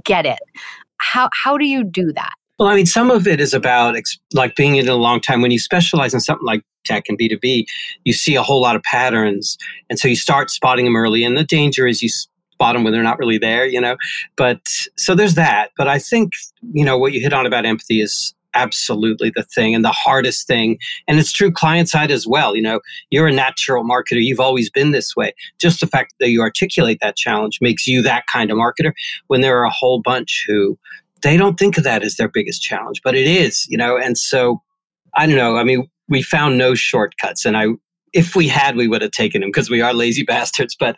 get 0.03 0.25
it 0.25 0.39
how 1.03 1.29
how 1.43 1.57
do 1.57 1.65
you 1.65 1.83
do 1.83 2.11
that? 2.13 2.33
Well, 2.59 2.69
I 2.69 2.75
mean, 2.75 2.85
some 2.85 3.09
of 3.09 3.27
it 3.27 3.41
is 3.41 3.53
about 3.53 3.95
like 4.33 4.55
being 4.55 4.75
in 4.75 4.87
it 4.87 4.91
a 4.91 4.95
long 4.95 5.19
time. 5.19 5.41
When 5.41 5.51
you 5.51 5.59
specialize 5.59 6.13
in 6.13 6.19
something 6.19 6.45
like 6.45 6.63
tech 6.85 7.05
and 7.09 7.17
B2B, 7.17 7.65
you 8.03 8.13
see 8.13 8.35
a 8.35 8.43
whole 8.43 8.61
lot 8.61 8.75
of 8.75 8.83
patterns. 8.83 9.57
And 9.89 9.97
so 9.97 10.07
you 10.07 10.15
start 10.15 10.49
spotting 10.49 10.85
them 10.85 10.95
early. 10.95 11.23
And 11.23 11.35
the 11.35 11.43
danger 11.43 11.87
is 11.87 12.01
you 12.01 12.09
spot 12.09 12.75
them 12.75 12.83
when 12.83 12.93
they're 12.93 13.03
not 13.03 13.17
really 13.17 13.37
there, 13.37 13.65
you 13.65 13.81
know? 13.81 13.97
But 14.35 14.59
so 14.97 15.15
there's 15.15 15.35
that. 15.35 15.71
But 15.77 15.87
I 15.87 15.97
think, 15.97 16.33
you 16.73 16.85
know, 16.85 16.97
what 16.97 17.13
you 17.13 17.21
hit 17.21 17.33
on 17.33 17.45
about 17.45 17.65
empathy 17.65 18.01
is 18.01 18.33
absolutely 18.53 19.31
the 19.35 19.43
thing 19.43 19.75
and 19.75 19.83
the 19.83 19.91
hardest 19.91 20.47
thing. 20.47 20.77
And 21.07 21.19
it's 21.19 21.31
true 21.31 21.51
client 21.51 21.89
side 21.89 22.11
as 22.11 22.27
well. 22.27 22.55
You 22.55 22.61
know, 22.61 22.79
you're 23.09 23.27
a 23.27 23.33
natural 23.33 23.83
marketer. 23.83 24.23
You've 24.23 24.39
always 24.39 24.69
been 24.69 24.91
this 24.91 25.15
way. 25.15 25.33
Just 25.59 25.79
the 25.79 25.87
fact 25.87 26.13
that 26.19 26.29
you 26.29 26.41
articulate 26.41 26.99
that 27.01 27.15
challenge 27.15 27.59
makes 27.61 27.87
you 27.87 28.01
that 28.01 28.25
kind 28.31 28.51
of 28.51 28.57
marketer 28.57 28.93
when 29.27 29.41
there 29.41 29.59
are 29.59 29.65
a 29.65 29.69
whole 29.69 30.01
bunch 30.01 30.45
who 30.47 30.77
they 31.21 31.37
don't 31.37 31.57
think 31.57 31.77
of 31.77 31.83
that 31.83 32.03
as 32.03 32.15
their 32.15 32.27
biggest 32.27 32.61
challenge, 32.61 33.01
but 33.03 33.15
it 33.15 33.27
is, 33.27 33.65
you 33.67 33.77
know, 33.77 33.97
and 33.97 34.17
so 34.17 34.61
I 35.15 35.25
don't 35.25 35.37
know. 35.37 35.57
I 35.57 35.63
mean, 35.63 35.87
we 36.09 36.21
found 36.21 36.57
no 36.57 36.75
shortcuts 36.75 37.45
and 37.45 37.55
I 37.55 37.67
if 38.13 38.35
we 38.35 38.47
had, 38.47 38.75
we 38.75 38.87
would 38.87 39.01
have 39.01 39.11
taken 39.11 39.43
him 39.43 39.49
because 39.49 39.69
we 39.69 39.81
are 39.81 39.93
lazy 39.93 40.23
bastards. 40.27 40.75
But 40.79 40.95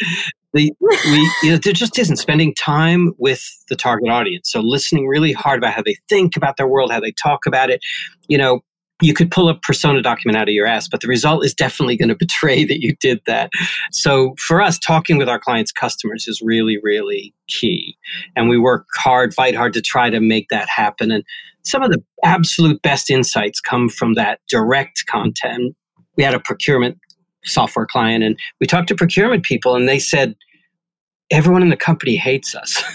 the, 0.53 0.73
we, 0.79 1.31
you 1.43 1.51
know, 1.51 1.57
there 1.57 1.73
just 1.73 1.97
isn't 1.99 2.17
spending 2.17 2.53
time 2.55 3.13
with 3.17 3.43
the 3.69 3.75
target 3.75 4.09
audience. 4.09 4.51
So 4.51 4.61
listening 4.61 5.07
really 5.07 5.33
hard 5.33 5.59
about 5.59 5.73
how 5.73 5.81
they 5.83 5.97
think 6.09 6.35
about 6.35 6.57
their 6.57 6.67
world, 6.67 6.91
how 6.91 6.99
they 6.99 7.11
talk 7.11 7.45
about 7.45 7.69
it. 7.69 7.81
You 8.27 8.37
know, 8.37 8.61
you 9.01 9.13
could 9.13 9.29
pull 9.29 9.49
a 9.49 9.59
persona 9.59 10.01
document 10.01 10.37
out 10.37 10.47
of 10.47 10.53
your 10.53 10.65
ass, 10.65 10.87
but 10.87 11.01
the 11.01 11.07
result 11.07 11.43
is 11.43 11.53
definitely 11.53 11.97
going 11.97 12.09
to 12.09 12.15
betray 12.15 12.63
that 12.63 12.81
you 12.81 12.95
did 13.01 13.19
that. 13.27 13.49
So 13.91 14.35
for 14.37 14.61
us, 14.61 14.79
talking 14.79 15.17
with 15.17 15.29
our 15.29 15.39
clients' 15.39 15.71
customers 15.71 16.27
is 16.27 16.41
really, 16.41 16.77
really 16.81 17.33
key. 17.47 17.97
And 18.35 18.47
we 18.49 18.57
work 18.57 18.85
hard, 18.95 19.33
fight 19.33 19.55
hard 19.55 19.73
to 19.73 19.81
try 19.81 20.09
to 20.09 20.19
make 20.19 20.47
that 20.49 20.69
happen. 20.69 21.11
And 21.11 21.23
some 21.63 21.81
of 21.81 21.91
the 21.91 22.01
absolute 22.23 22.81
best 22.81 23.09
insights 23.09 23.59
come 23.59 23.89
from 23.89 24.13
that 24.13 24.39
direct 24.47 25.05
content. 25.07 25.75
We 26.15 26.23
had 26.23 26.33
a 26.33 26.39
procurement 26.39 26.97
software 27.45 27.85
client 27.85 28.23
and 28.23 28.37
we 28.59 28.67
talked 28.67 28.87
to 28.87 28.95
procurement 28.95 29.43
people 29.43 29.75
and 29.75 29.87
they 29.87 29.99
said 29.99 30.35
everyone 31.31 31.63
in 31.63 31.69
the 31.69 31.77
company 31.77 32.15
hates 32.15 32.55
us. 32.55 32.83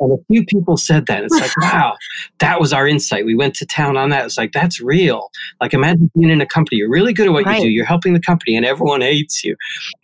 And 0.00 0.12
a 0.12 0.16
few 0.28 0.44
people 0.44 0.76
said 0.76 1.06
that 1.06 1.24
it's 1.24 1.34
like 1.34 1.50
wow 1.60 1.96
that 2.38 2.60
was 2.60 2.72
our 2.72 2.86
insight. 2.86 3.26
We 3.26 3.34
went 3.34 3.56
to 3.56 3.66
town 3.66 3.96
on 3.96 4.10
that. 4.10 4.24
It's 4.24 4.38
like 4.38 4.52
that's 4.52 4.80
real. 4.80 5.30
Like 5.60 5.74
imagine 5.74 6.08
being 6.14 6.30
in 6.30 6.40
a 6.40 6.46
company 6.46 6.78
you're 6.78 6.88
really 6.88 7.12
good 7.12 7.26
at 7.26 7.32
what 7.32 7.44
right. 7.44 7.56
you 7.56 7.64
do 7.64 7.68
you're 7.68 7.84
helping 7.84 8.12
the 8.12 8.20
company 8.20 8.54
and 8.54 8.64
everyone 8.64 9.00
hates 9.00 9.42
you. 9.42 9.56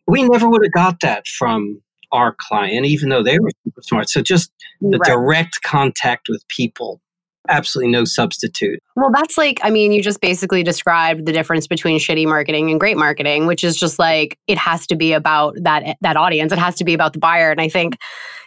We 0.09 0.25
never 0.25 0.49
would 0.49 0.65
have 0.65 0.73
got 0.73 0.99
that 1.03 1.29
from 1.29 1.81
our 2.11 2.35
client 2.41 2.87
even 2.87 3.11
though 3.11 3.23
they 3.23 3.39
were 3.39 3.51
super 3.63 3.83
smart. 3.83 4.09
So 4.09 4.23
just 4.23 4.51
the 4.81 4.99
right. 4.99 5.09
direct 5.09 5.63
contact 5.63 6.29
with 6.29 6.43
people 6.49 7.01
absolutely 7.49 7.93
no 7.93 8.05
substitute. 8.05 8.81
Well, 8.97 9.11
that's 9.13 9.37
like, 9.37 9.61
I 9.63 9.71
mean, 9.71 9.93
you 9.93 10.03
just 10.03 10.21
basically 10.21 10.63
described 10.63 11.27
the 11.27 11.33
difference 11.33 11.67
between 11.67 11.99
shitty 11.99 12.27
marketing 12.27 12.71
and 12.71 12.81
great 12.81 12.97
marketing, 12.97 13.47
which 13.47 13.65
is 13.65 13.77
just 13.77 13.99
like 13.99 14.39
it 14.47 14.59
has 14.59 14.87
to 14.89 14.97
be 14.97 15.13
about 15.13 15.57
that 15.63 15.97
that 16.01 16.17
audience. 16.17 16.53
It 16.53 16.59
has 16.59 16.77
to 16.77 16.85
be 16.85 16.95
about 16.95 17.13
the 17.13 17.19
buyer. 17.19 17.51
And 17.51 17.61
I 17.61 17.69
think, 17.69 17.97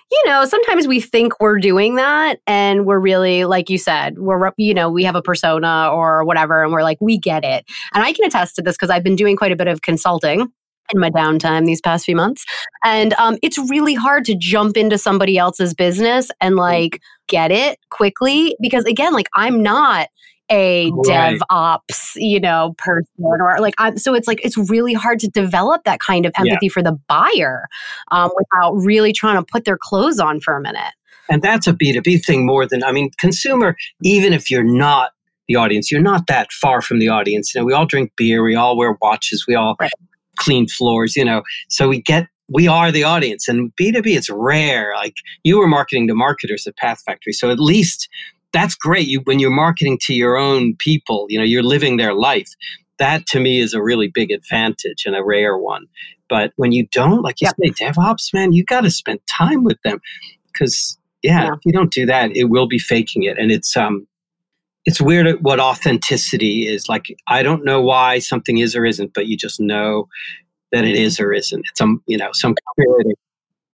you 0.09 0.23
know, 0.25 0.45
sometimes 0.45 0.87
we 0.87 1.01
think 1.01 1.39
we're 1.39 1.59
doing 1.59 1.95
that 1.95 2.39
and 2.47 2.85
we're 2.85 2.99
really, 2.99 3.43
like 3.45 3.69
you 3.69 3.77
said, 3.77 4.17
we're, 4.17 4.51
you 4.57 4.73
know, 4.73 4.89
we 4.89 5.03
have 5.03 5.15
a 5.15 5.21
persona 5.21 5.89
or 5.91 6.23
whatever, 6.23 6.63
and 6.63 6.71
we're 6.71 6.83
like, 6.83 6.97
we 7.01 7.17
get 7.17 7.43
it. 7.43 7.65
And 7.93 8.03
I 8.03 8.13
can 8.13 8.25
attest 8.25 8.55
to 8.55 8.61
this 8.61 8.75
because 8.75 8.89
I've 8.89 9.03
been 9.03 9.17
doing 9.17 9.35
quite 9.35 9.51
a 9.51 9.55
bit 9.57 9.67
of 9.67 9.81
consulting 9.81 10.51
in 10.93 10.99
my 10.99 11.09
downtime 11.09 11.65
these 11.65 11.81
past 11.81 12.05
few 12.05 12.15
months. 12.15 12.45
And 12.83 13.13
um, 13.13 13.37
it's 13.41 13.57
really 13.69 13.93
hard 13.93 14.25
to 14.25 14.35
jump 14.35 14.77
into 14.77 14.97
somebody 14.97 15.37
else's 15.37 15.73
business 15.73 16.29
and 16.41 16.55
like 16.55 17.01
get 17.27 17.51
it 17.51 17.79
quickly 17.89 18.55
because, 18.61 18.85
again, 18.85 19.13
like 19.13 19.27
I'm 19.35 19.61
not 19.61 20.07
a 20.49 20.91
right. 20.91 21.39
DevOps, 21.49 22.13
you 22.15 22.39
know, 22.39 22.73
person 22.77 23.07
or 23.19 23.59
like 23.59 23.73
I'm 23.77 23.97
so 23.97 24.13
it's 24.13 24.27
like 24.27 24.43
it's 24.45 24.57
really 24.69 24.93
hard 24.93 25.19
to 25.19 25.27
develop 25.27 25.83
that 25.83 25.99
kind 25.99 26.25
of 26.25 26.31
empathy 26.37 26.67
yeah. 26.67 26.69
for 26.71 26.81
the 26.81 26.97
buyer 27.07 27.67
um, 28.11 28.31
without 28.35 28.73
really 28.75 29.11
trying 29.11 29.37
to 29.37 29.45
put 29.51 29.65
their 29.65 29.77
clothes 29.77 30.19
on 30.19 30.39
for 30.39 30.55
a 30.55 30.61
minute. 30.61 30.93
And 31.29 31.41
that's 31.41 31.67
a 31.67 31.73
B2B 31.73 32.23
thing 32.23 32.45
more 32.45 32.65
than 32.65 32.83
I 32.83 32.91
mean, 32.91 33.11
consumer, 33.17 33.75
even 34.03 34.31
if 34.31 34.49
you're 34.49 34.63
not 34.63 35.11
the 35.49 35.55
audience, 35.55 35.91
you're 35.91 36.01
not 36.01 36.27
that 36.27 36.51
far 36.51 36.81
from 36.81 36.99
the 36.99 37.09
audience. 37.09 37.53
You 37.53 37.61
know, 37.61 37.65
we 37.65 37.73
all 37.73 37.85
drink 37.85 38.13
beer, 38.15 38.43
we 38.43 38.55
all 38.55 38.77
wear 38.77 38.97
watches, 39.01 39.45
we 39.47 39.55
all 39.55 39.75
right 39.79 39.91
clean 40.37 40.67
floors, 40.67 41.15
you 41.15 41.25
know. 41.25 41.43
So 41.69 41.89
we 41.89 42.01
get 42.01 42.27
we 42.49 42.67
are 42.67 42.91
the 42.91 43.03
audience 43.03 43.47
and 43.47 43.71
B2B 43.75 44.15
it's 44.15 44.29
rare. 44.29 44.93
Like 44.95 45.15
you 45.43 45.57
were 45.59 45.67
marketing 45.67 46.07
to 46.07 46.15
marketers 46.15 46.65
at 46.65 46.77
Path 46.77 47.01
Factory. 47.05 47.33
So 47.33 47.49
at 47.51 47.59
least 47.59 48.07
that's 48.53 48.75
great. 48.75 49.07
You 49.07 49.21
when 49.25 49.39
you're 49.39 49.51
marketing 49.51 49.99
to 50.03 50.13
your 50.13 50.37
own 50.37 50.75
people, 50.77 51.27
you 51.29 51.37
know, 51.37 51.43
you're 51.43 51.63
living 51.63 51.97
their 51.97 52.13
life. 52.13 52.49
That 52.99 53.27
to 53.27 53.39
me 53.39 53.59
is 53.59 53.73
a 53.73 53.81
really 53.81 54.07
big 54.07 54.31
advantage 54.31 55.03
and 55.05 55.15
a 55.15 55.23
rare 55.23 55.57
one. 55.57 55.85
But 56.29 56.51
when 56.55 56.71
you 56.71 56.87
don't, 56.91 57.21
like 57.21 57.39
you 57.41 57.47
yep. 57.47 57.77
say, 57.77 57.85
DevOps, 57.85 58.33
man, 58.33 58.51
you 58.51 58.65
got 58.65 58.81
to 58.81 58.91
spend 58.91 59.19
time 59.27 59.63
with 59.63 59.81
them 59.83 59.99
because 60.51 60.97
yeah, 61.21 61.45
yeah, 61.45 61.53
if 61.53 61.59
you 61.65 61.71
don't 61.71 61.91
do 61.91 62.05
that, 62.05 62.35
it 62.35 62.45
will 62.45 62.67
be 62.67 62.79
faking 62.79 63.23
it, 63.23 63.37
and 63.37 63.51
it's 63.51 63.75
um, 63.75 64.07
it's 64.87 65.01
weird 65.01 65.43
what 65.43 65.59
authenticity 65.59 66.65
is. 66.65 66.87
Like, 66.87 67.13
I 67.27 67.43
don't 67.43 67.65
know 67.65 67.81
why 67.81 68.19
something 68.19 68.57
is 68.59 68.73
or 68.73 68.85
isn't, 68.85 69.13
but 69.13 69.27
you 69.27 69.35
just 69.35 69.59
know 69.59 70.07
that 70.71 70.85
it 70.85 70.95
is 70.95 71.19
or 71.19 71.33
isn't. 71.33 71.65
It's 71.69 71.77
some, 71.77 72.01
you 72.07 72.17
know, 72.17 72.29
some 72.31 72.55
clarity. 72.75 73.13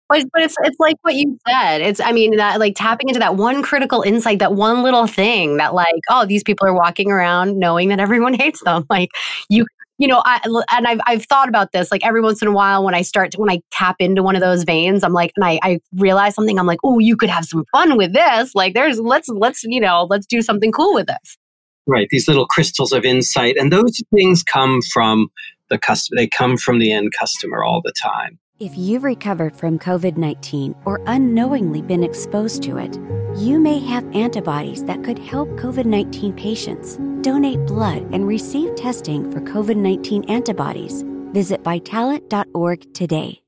But, 0.08 0.26
but 0.34 0.42
it's 0.42 0.56
it's 0.64 0.80
like 0.80 0.96
what 1.02 1.16
you 1.16 1.38
said. 1.48 1.82
It's 1.82 2.00
I 2.00 2.12
mean 2.12 2.38
that 2.38 2.60
like 2.60 2.76
tapping 2.76 3.10
into 3.10 3.20
that 3.20 3.36
one 3.36 3.62
critical 3.62 4.02
insight, 4.02 4.40
that 4.40 4.54
one 4.54 4.84
little 4.84 5.08
thing 5.08 5.58
that 5.58 5.74
like 5.74 6.02
oh 6.10 6.26
these 6.26 6.44
people 6.44 6.68
are 6.68 6.74
walking 6.74 7.10
around 7.12 7.58
knowing 7.58 7.90
that 7.90 8.00
everyone 8.00 8.34
hates 8.40 8.62
them. 8.64 8.86
Like 8.90 9.10
you 9.50 9.66
you 10.02 10.08
know, 10.08 10.24
I, 10.26 10.42
and 10.72 10.88
I've, 10.88 11.00
I've 11.06 11.26
thought 11.26 11.48
about 11.48 11.74
this 11.74 11.92
like 11.92 12.04
every 12.04 12.22
once 12.22 12.42
in 12.42 12.48
a 12.48 12.52
while 12.52 12.84
when 12.84 12.96
I 12.96 13.04
start 13.04 13.30
to, 13.34 13.38
when 13.38 13.52
I 13.52 13.62
tap 13.72 13.98
into 14.00 14.24
one 14.24 14.36
of 14.36 14.42
those 14.42 14.64
veins, 14.64 15.04
I'm 15.04 15.14
like, 15.14 15.32
and 15.36 15.46
I, 15.46 15.60
I 15.62 15.80
realize 15.94 16.34
something, 16.34 16.58
I'm 16.58 16.66
like, 16.66 16.80
oh, 16.84 16.98
you 16.98 17.16
could 17.16 17.30
have 17.30 17.46
some 17.46 17.66
fun 17.72 17.98
with 17.98 18.12
this. 18.12 18.56
Like 18.56 18.74
there's, 18.74 19.00
let's, 19.00 19.30
let's, 19.30 19.64
you 19.64 19.80
know, 19.80 20.08
let's 20.10 20.26
do 20.26 20.42
something 20.42 20.72
cool 20.72 20.96
with 20.96 21.06
this. 21.06 21.38
Right. 21.86 22.08
These 22.10 22.28
little 22.28 22.48
crystals 22.48 22.94
of 22.94 23.06
insight. 23.06 23.58
And 23.58 23.72
those 23.72 24.02
things 24.12 24.42
come 24.42 24.82
from 24.92 25.28
the 25.70 25.78
customer. 25.78 26.18
They 26.18 26.28
come 26.28 26.58
from 26.58 26.80
the 26.80 26.92
end 26.92 27.12
customer 27.18 27.64
all 27.64 27.82
the 27.84 27.94
time. 28.02 28.40
If 28.60 28.76
you've 28.76 29.04
recovered 29.04 29.56
from 29.56 29.78
COVID 29.78 30.18
19 30.18 30.74
or 30.86 31.00
unknowingly 31.06 31.84
been 31.84 32.04
exposed 32.04 32.64
to 32.64 32.78
it, 32.80 32.98
you 33.38 33.60
may 33.60 33.78
have 33.78 34.16
antibodies 34.16 34.84
that 34.86 35.04
could 35.04 35.20
help 35.20 35.50
COVID 35.52 35.86
19 35.86 36.34
patients. 36.34 36.98
Donate 37.22 37.64
blood 37.66 38.02
and 38.12 38.28
receive 38.28 38.76
testing 38.76 39.32
for 39.32 39.42
COVID 39.42 39.76
19 39.76 40.24
antibodies. 40.30 41.04
Visit 41.34 41.64
vitalant.org 41.64 42.94
today. 42.94 43.42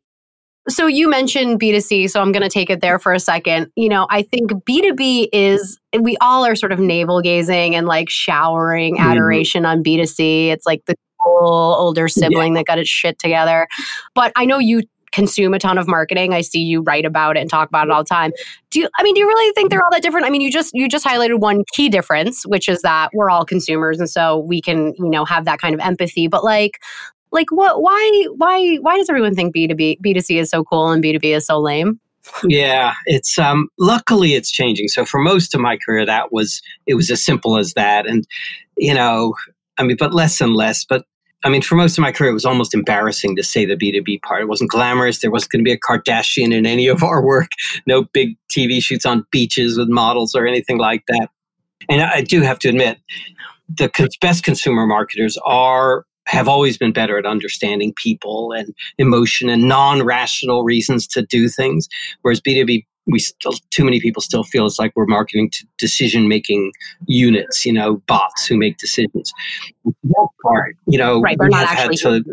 So 0.69 0.87
you 0.87 1.09
mentioned 1.09 1.59
B2C, 1.59 2.09
so 2.09 2.21
I'm 2.21 2.31
going 2.31 2.43
to 2.43 2.49
take 2.49 2.69
it 2.69 2.79
there 2.79 2.97
for 2.97 3.11
a 3.11 3.19
second. 3.19 3.69
You 3.75 3.89
know, 3.89 4.07
I 4.09 4.21
think 4.21 4.51
B2B 4.51 5.27
is, 5.33 5.77
we 5.99 6.15
all 6.21 6.45
are 6.45 6.55
sort 6.55 6.71
of 6.71 6.79
navel 6.79 7.21
gazing 7.21 7.75
and 7.75 7.85
like 7.85 8.09
showering 8.09 8.95
mm-hmm. 8.95 9.03
adoration 9.03 9.65
on 9.65 9.83
B2C. 9.83 10.49
It's 10.49 10.65
like 10.65 10.85
the 10.85 10.95
cool 11.23 11.75
older 11.77 12.07
sibling 12.07 12.53
yeah. 12.53 12.59
that 12.59 12.65
got 12.65 12.79
its 12.79 12.89
shit 12.89 13.19
together. 13.19 13.67
But 14.15 14.31
I 14.35 14.45
know 14.45 14.57
you 14.59 14.83
consume 15.13 15.53
a 15.53 15.59
ton 15.59 15.77
of 15.77 15.87
marketing. 15.87 16.33
I 16.33 16.41
see 16.41 16.59
you 16.59 16.81
write 16.81 17.05
about 17.05 17.37
it 17.37 17.41
and 17.41 17.49
talk 17.49 17.69
about 17.69 17.87
it 17.87 17.91
all 17.91 18.03
the 18.03 18.09
time. 18.09 18.33
Do 18.71 18.79
you 18.79 18.89
I 18.97 19.03
mean 19.03 19.13
do 19.13 19.21
you 19.21 19.27
really 19.27 19.53
think 19.53 19.69
they're 19.69 19.83
all 19.83 19.91
that 19.91 20.01
different? 20.01 20.25
I 20.25 20.29
mean 20.29 20.41
you 20.41 20.51
just 20.51 20.73
you 20.73 20.89
just 20.89 21.05
highlighted 21.05 21.39
one 21.39 21.63
key 21.73 21.87
difference, 21.87 22.45
which 22.45 22.67
is 22.67 22.81
that 22.81 23.11
we're 23.13 23.29
all 23.29 23.45
consumers 23.45 23.99
and 23.99 24.09
so 24.09 24.39
we 24.39 24.61
can, 24.61 24.93
you 24.97 25.09
know, 25.09 25.23
have 25.23 25.45
that 25.45 25.59
kind 25.59 25.73
of 25.73 25.79
empathy. 25.79 26.27
But 26.27 26.43
like 26.43 26.79
like 27.31 27.51
what 27.51 27.81
why 27.81 28.27
why 28.35 28.75
why 28.77 28.97
does 28.97 29.09
everyone 29.09 29.35
think 29.35 29.55
B2B 29.55 29.99
B2C 30.01 30.39
is 30.39 30.49
so 30.49 30.63
cool 30.63 30.91
and 30.91 31.03
B2B 31.03 31.35
is 31.35 31.45
so 31.45 31.59
lame? 31.59 31.99
yeah, 32.47 32.93
it's 33.05 33.37
um 33.37 33.67
luckily 33.79 34.33
it's 34.33 34.51
changing. 34.51 34.87
So 34.87 35.05
for 35.05 35.19
most 35.19 35.53
of 35.53 35.61
my 35.61 35.77
career 35.77 36.05
that 36.05 36.31
was 36.31 36.61
it 36.87 36.95
was 36.95 37.11
as 37.11 37.23
simple 37.23 37.57
as 37.57 37.73
that 37.73 38.07
and 38.07 38.25
you 38.77 38.93
know, 38.93 39.35
I 39.77 39.83
mean 39.83 39.97
but 39.97 40.13
less 40.13 40.41
and 40.41 40.55
less, 40.55 40.85
but 40.85 41.05
I 41.43 41.49
mean, 41.49 41.61
for 41.61 41.75
most 41.75 41.97
of 41.97 42.01
my 42.01 42.11
career, 42.11 42.31
it 42.31 42.33
was 42.33 42.45
almost 42.45 42.73
embarrassing 42.73 43.35
to 43.35 43.43
say 43.43 43.65
the 43.65 43.75
B2B 43.75 44.21
part. 44.21 44.41
It 44.41 44.47
wasn't 44.47 44.71
glamorous. 44.71 45.19
There 45.19 45.31
wasn't 45.31 45.51
going 45.51 45.65
to 45.65 45.69
be 45.69 45.73
a 45.73 45.79
Kardashian 45.79 46.53
in 46.53 46.65
any 46.65 46.87
of 46.87 47.03
our 47.03 47.23
work. 47.23 47.49
No 47.85 48.03
big 48.13 48.37
TV 48.49 48.81
shoots 48.81 49.05
on 49.05 49.25
beaches 49.31 49.77
with 49.77 49.89
models 49.89 50.35
or 50.35 50.47
anything 50.47 50.77
like 50.77 51.03
that. 51.07 51.29
And 51.89 52.01
I 52.01 52.21
do 52.21 52.41
have 52.41 52.59
to 52.59 52.69
admit, 52.69 52.97
the 53.67 53.91
best 54.21 54.43
consumer 54.43 54.85
marketers 54.85 55.37
are 55.45 56.05
have 56.25 56.47
always 56.47 56.77
been 56.77 56.93
better 56.93 57.17
at 57.17 57.25
understanding 57.25 57.93
people 58.01 58.53
and 58.53 58.73
emotion 58.97 59.49
and 59.49 59.67
non-rational 59.67 60.63
reasons 60.63 61.05
to 61.05 61.21
do 61.21 61.49
things 61.49 61.89
whereas 62.21 62.39
b2b 62.39 62.85
we 63.05 63.19
still 63.19 63.53
too 63.69 63.83
many 63.83 63.99
people 63.99 64.21
still 64.21 64.43
feel 64.43 64.65
it's 64.65 64.79
like 64.79 64.93
we're 64.95 65.05
marketing 65.05 65.49
to 65.51 65.65
decision 65.77 66.27
making 66.27 66.71
units 67.07 67.65
you 67.65 67.73
know 67.73 68.01
bots 68.07 68.45
who 68.45 68.57
make 68.57 68.77
decisions. 68.77 69.33
That 69.85 70.27
part 70.43 70.75
you 70.87 70.97
know 70.97 71.21
right, 71.21 71.37
we 71.39 71.53
have 71.53 71.69
had 71.69 71.91
to 71.91 72.23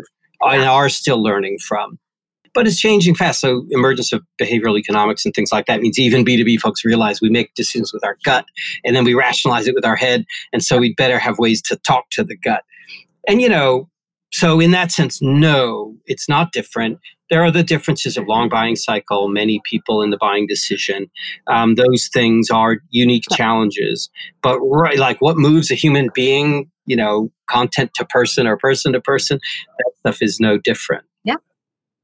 and 0.41 0.63
are 0.63 0.89
still 0.89 1.21
learning 1.21 1.59
from. 1.59 1.99
But 2.53 2.67
it's 2.67 2.79
changing 2.79 3.15
fast 3.15 3.39
so 3.39 3.65
emergence 3.69 4.11
of 4.11 4.23
behavioral 4.39 4.77
economics 4.77 5.23
and 5.23 5.33
things 5.33 5.51
like 5.53 5.67
that 5.67 5.81
means 5.81 5.97
even 5.97 6.25
b2b 6.25 6.59
folks 6.59 6.83
realize 6.83 7.21
we 7.21 7.29
make 7.29 7.53
decisions 7.53 7.93
with 7.93 8.03
our 8.03 8.17
gut 8.25 8.45
and 8.83 8.95
then 8.95 9.03
we 9.03 9.13
rationalize 9.13 9.67
it 9.67 9.75
with 9.75 9.85
our 9.85 9.95
head 9.95 10.25
and 10.51 10.63
so 10.63 10.77
we 10.77 10.93
better 10.95 11.17
have 11.17 11.39
ways 11.39 11.61
to 11.61 11.77
talk 11.77 12.09
to 12.11 12.23
the 12.23 12.35
gut. 12.37 12.63
And 13.27 13.41
you 13.41 13.49
know 13.49 13.89
so 14.33 14.59
in 14.59 14.71
that 14.71 14.91
sense 14.91 15.21
no 15.21 15.95
it's 16.05 16.27
not 16.27 16.51
different 16.51 16.99
there 17.31 17.43
are 17.43 17.49
the 17.49 17.63
differences 17.63 18.17
of 18.17 18.27
long 18.27 18.49
buying 18.49 18.75
cycle, 18.75 19.29
many 19.29 19.61
people 19.63 20.03
in 20.03 20.09
the 20.11 20.17
buying 20.17 20.45
decision. 20.45 21.09
Um, 21.47 21.75
those 21.75 22.09
things 22.13 22.51
are 22.51 22.77
unique 22.89 23.23
challenges. 23.31 24.09
But 24.43 24.59
right, 24.59 24.99
like 24.99 25.21
what 25.21 25.37
moves 25.37 25.71
a 25.71 25.75
human 25.75 26.09
being, 26.13 26.69
you 26.85 26.97
know, 26.97 27.31
content 27.49 27.91
to 27.95 28.05
person 28.05 28.45
or 28.45 28.57
person 28.57 28.91
to 28.93 29.01
person, 29.01 29.39
that 29.77 29.91
stuff 29.99 30.21
is 30.21 30.39
no 30.41 30.57
different. 30.57 31.05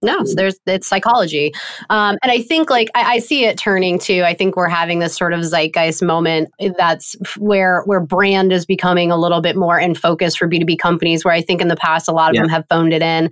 No, 0.04 0.24
so 0.26 0.36
there's 0.36 0.60
it's 0.68 0.86
psychology, 0.86 1.52
um, 1.90 2.20
and 2.22 2.32
I 2.32 2.40
think 2.44 2.70
like 2.70 2.92
I, 2.94 3.16
I, 3.16 3.18
see 3.18 3.46
it 3.46 3.58
turning 3.58 3.98
to. 4.00 4.22
I 4.22 4.36
think 4.36 4.56
we're 4.56 4.70
having 4.70 5.00
this 5.00 5.16
sort 5.16 5.34
of 5.34 5.44
zeitgeist 5.44 6.04
moment 6.04 6.50
that's 6.78 7.16
where 7.36 7.82
where 7.86 8.00
brand 8.00 8.54
is 8.54 8.64
becoming 8.64 9.10
a 9.10 9.18
little 9.18 9.42
bit 9.42 9.56
more 9.56 9.80
in 9.80 9.96
focus 9.96 10.36
for 10.36 10.48
B 10.48 10.60
two 10.60 10.66
B 10.66 10.78
companies. 10.78 11.26
Where 11.26 11.34
I 11.34 11.42
think 11.42 11.62
in 11.62 11.68
the 11.68 11.76
past 11.76 12.08
a 12.08 12.12
lot 12.12 12.30
of 12.30 12.36
yeah. 12.36 12.42
them 12.42 12.50
have 12.50 12.68
phoned 12.70 12.94
it 12.94 13.02
in. 13.02 13.32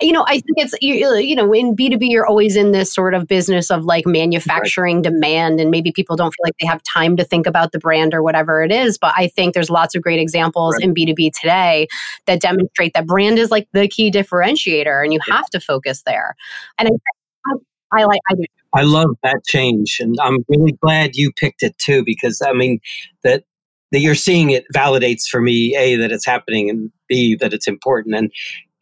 You 0.00 0.12
know, 0.12 0.24
I 0.26 0.40
think 0.40 0.56
it's 0.56 0.74
you, 0.80 0.94
you 0.94 1.36
know 1.36 1.52
in 1.52 1.74
B 1.74 1.90
two 1.90 1.98
B 1.98 2.08
you're 2.08 2.26
always 2.26 2.56
in 2.56 2.72
this 2.72 2.94
sort 2.94 3.12
of 3.12 3.26
business 3.26 3.70
of 3.70 3.84
like 3.84 4.06
manufacturing 4.06 5.02
right. 5.02 5.12
demand, 5.12 5.60
and 5.60 5.70
maybe 5.70 5.92
people 5.92 6.16
don't 6.16 6.30
feel 6.30 6.44
like 6.44 6.54
they 6.58 6.66
have 6.66 6.82
time 6.84 7.18
to 7.18 7.24
think 7.24 7.46
about 7.46 7.72
the 7.72 7.78
brand 7.78 8.14
or 8.14 8.22
whatever 8.22 8.62
it 8.62 8.72
is. 8.72 8.96
But 8.96 9.12
I 9.18 9.28
think 9.28 9.52
there's 9.52 9.68
lots 9.68 9.94
of 9.94 10.00
great 10.00 10.18
examples 10.18 10.76
right. 10.76 10.84
in 10.84 10.94
B 10.94 11.04
two 11.04 11.14
B 11.14 11.30
today 11.30 11.88
that 12.24 12.40
demonstrate 12.40 12.94
that 12.94 13.06
brand 13.06 13.38
is 13.38 13.50
like 13.50 13.68
the 13.74 13.86
key 13.86 14.10
differentiator, 14.10 15.04
and 15.04 15.12
you 15.12 15.20
yeah. 15.28 15.34
have 15.34 15.50
to 15.50 15.60
focus 15.60 16.04
there. 16.06 16.34
And 16.78 16.88
I, 16.88 17.52
I, 17.92 18.04
like 18.04 18.20
I 18.30 18.34
do. 18.34 18.44
I 18.74 18.82
love 18.82 19.16
that 19.22 19.42
change, 19.46 19.98
and 20.00 20.16
I'm 20.20 20.38
really 20.48 20.72
glad 20.72 21.16
you 21.16 21.32
picked 21.32 21.62
it 21.62 21.78
too 21.78 22.02
because 22.04 22.42
I 22.44 22.52
mean 22.52 22.80
that 23.24 23.44
that 23.92 24.00
you're 24.00 24.14
seeing 24.14 24.50
it 24.50 24.64
validates 24.74 25.26
for 25.30 25.40
me 25.40 25.76
a 25.76 25.96
that 25.96 26.12
it's 26.12 26.26
happening 26.26 26.68
and 26.68 26.90
b 27.08 27.36
that 27.36 27.54
it's 27.54 27.68
important 27.68 28.14
and 28.16 28.30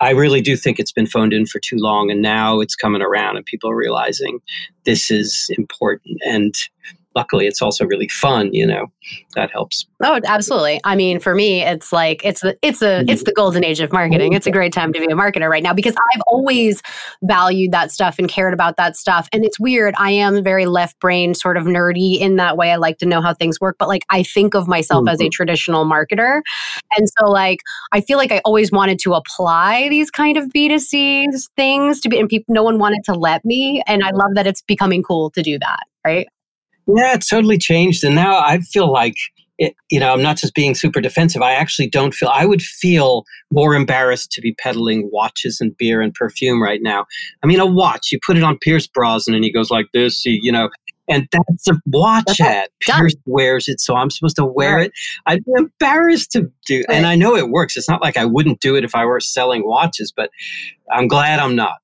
I 0.00 0.10
really 0.10 0.40
do 0.40 0.56
think 0.56 0.78
it's 0.78 0.92
been 0.92 1.06
phoned 1.06 1.32
in 1.32 1.46
for 1.46 1.60
too 1.60 1.76
long, 1.76 2.10
and 2.10 2.20
now 2.20 2.60
it's 2.60 2.74
coming 2.74 3.00
around, 3.00 3.36
and 3.36 3.46
people 3.46 3.70
are 3.70 3.76
realizing 3.76 4.40
this 4.84 5.10
is 5.10 5.50
important. 5.56 6.18
And 6.26 6.54
luckily 7.14 7.46
it's 7.46 7.62
also 7.62 7.84
really 7.86 8.08
fun 8.08 8.52
you 8.52 8.66
know 8.66 8.90
that 9.34 9.50
helps. 9.50 9.86
Oh 10.02 10.20
absolutely. 10.24 10.80
I 10.84 10.96
mean 10.96 11.18
for 11.18 11.34
me 11.34 11.62
it's 11.62 11.92
like 11.92 12.24
it's 12.24 12.40
the 12.40 12.56
it's 12.62 12.82
a 12.82 13.04
it's 13.10 13.24
the 13.24 13.32
golden 13.32 13.64
age 13.64 13.80
of 13.80 13.92
marketing. 13.92 14.32
It's 14.32 14.46
a 14.46 14.50
great 14.50 14.72
time 14.72 14.92
to 14.92 15.00
be 15.00 15.06
a 15.06 15.16
marketer 15.16 15.48
right 15.48 15.62
now 15.62 15.74
because 15.74 15.94
i've 16.14 16.22
always 16.26 16.82
valued 17.22 17.72
that 17.72 17.90
stuff 17.90 18.18
and 18.18 18.28
cared 18.28 18.54
about 18.54 18.76
that 18.76 18.96
stuff. 18.96 19.28
And 19.32 19.44
it's 19.44 19.58
weird. 19.58 19.94
I 19.98 20.10
am 20.12 20.42
very 20.42 20.66
left 20.66 20.98
brain 21.00 21.34
sort 21.34 21.56
of 21.56 21.64
nerdy 21.64 22.18
in 22.18 22.36
that 22.36 22.56
way. 22.56 22.72
I 22.72 22.76
like 22.76 22.98
to 22.98 23.06
know 23.06 23.20
how 23.20 23.34
things 23.34 23.60
work 23.60 23.76
but 23.78 23.88
like 23.88 24.04
i 24.10 24.22
think 24.22 24.54
of 24.54 24.68
myself 24.68 25.00
mm-hmm. 25.00 25.08
as 25.08 25.20
a 25.20 25.24
mm-hmm. 25.24 25.30
traditional 25.30 25.84
marketer. 25.84 26.42
And 26.96 27.08
so 27.18 27.26
like 27.26 27.60
i 27.92 28.00
feel 28.00 28.18
like 28.18 28.32
i 28.32 28.40
always 28.44 28.70
wanted 28.70 28.98
to 29.00 29.14
apply 29.14 29.88
these 29.88 30.10
kind 30.10 30.36
of 30.36 30.44
b2c 30.50 31.26
things 31.56 32.00
to 32.00 32.08
be 32.08 32.18
and 32.18 32.28
people 32.28 32.54
no 32.54 32.62
one 32.62 32.78
wanted 32.78 33.02
to 33.04 33.14
let 33.14 33.44
me. 33.44 33.82
And 33.86 34.04
i 34.04 34.10
love 34.10 34.34
that 34.34 34.46
it's 34.46 34.62
becoming 34.62 35.02
cool 35.02 35.30
to 35.30 35.42
do 35.42 35.58
that 35.58 35.80
right 36.04 36.28
yeah, 36.86 37.14
it's 37.14 37.28
totally 37.28 37.58
changed. 37.58 38.04
And 38.04 38.14
now 38.14 38.38
I 38.38 38.58
feel 38.58 38.92
like, 38.92 39.16
it, 39.56 39.74
you 39.88 40.00
know, 40.00 40.12
I'm 40.12 40.22
not 40.22 40.36
just 40.36 40.54
being 40.54 40.74
super 40.74 41.00
defensive. 41.00 41.40
I 41.40 41.52
actually 41.52 41.88
don't 41.88 42.12
feel, 42.12 42.28
I 42.32 42.44
would 42.44 42.60
feel 42.60 43.24
more 43.52 43.74
embarrassed 43.74 44.32
to 44.32 44.40
be 44.40 44.52
peddling 44.54 45.08
watches 45.12 45.60
and 45.60 45.76
beer 45.76 46.00
and 46.00 46.12
perfume 46.12 46.60
right 46.60 46.80
now. 46.82 47.06
I 47.42 47.46
mean, 47.46 47.60
a 47.60 47.66
watch, 47.66 48.10
you 48.10 48.18
put 48.26 48.36
it 48.36 48.42
on 48.42 48.58
Pierce 48.58 48.88
Brosnan 48.88 49.36
and 49.36 49.44
he 49.44 49.52
goes 49.52 49.70
like 49.70 49.86
this, 49.94 50.24
you 50.24 50.50
know, 50.50 50.70
and 51.08 51.28
that's 51.30 51.68
a 51.68 51.80
watch 51.86 52.24
that's 52.26 52.40
ad. 52.40 52.68
Pierce 52.80 53.14
wears 53.26 53.68
it, 53.68 53.80
so 53.80 53.94
I'm 53.94 54.10
supposed 54.10 54.36
to 54.36 54.44
wear 54.44 54.78
it. 54.78 54.90
I'd 55.26 55.44
be 55.44 55.52
embarrassed 55.56 56.32
to 56.32 56.50
do, 56.66 56.82
right. 56.88 56.96
and 56.96 57.06
I 57.06 57.14
know 57.14 57.36
it 57.36 57.50
works. 57.50 57.76
It's 57.76 57.88
not 57.88 58.00
like 58.02 58.16
I 58.16 58.24
wouldn't 58.24 58.60
do 58.60 58.74
it 58.74 58.84
if 58.84 58.94
I 58.94 59.04
were 59.04 59.20
selling 59.20 59.66
watches, 59.66 60.12
but 60.16 60.30
I'm 60.90 61.06
glad 61.06 61.40
I'm 61.40 61.54
not. 61.54 61.76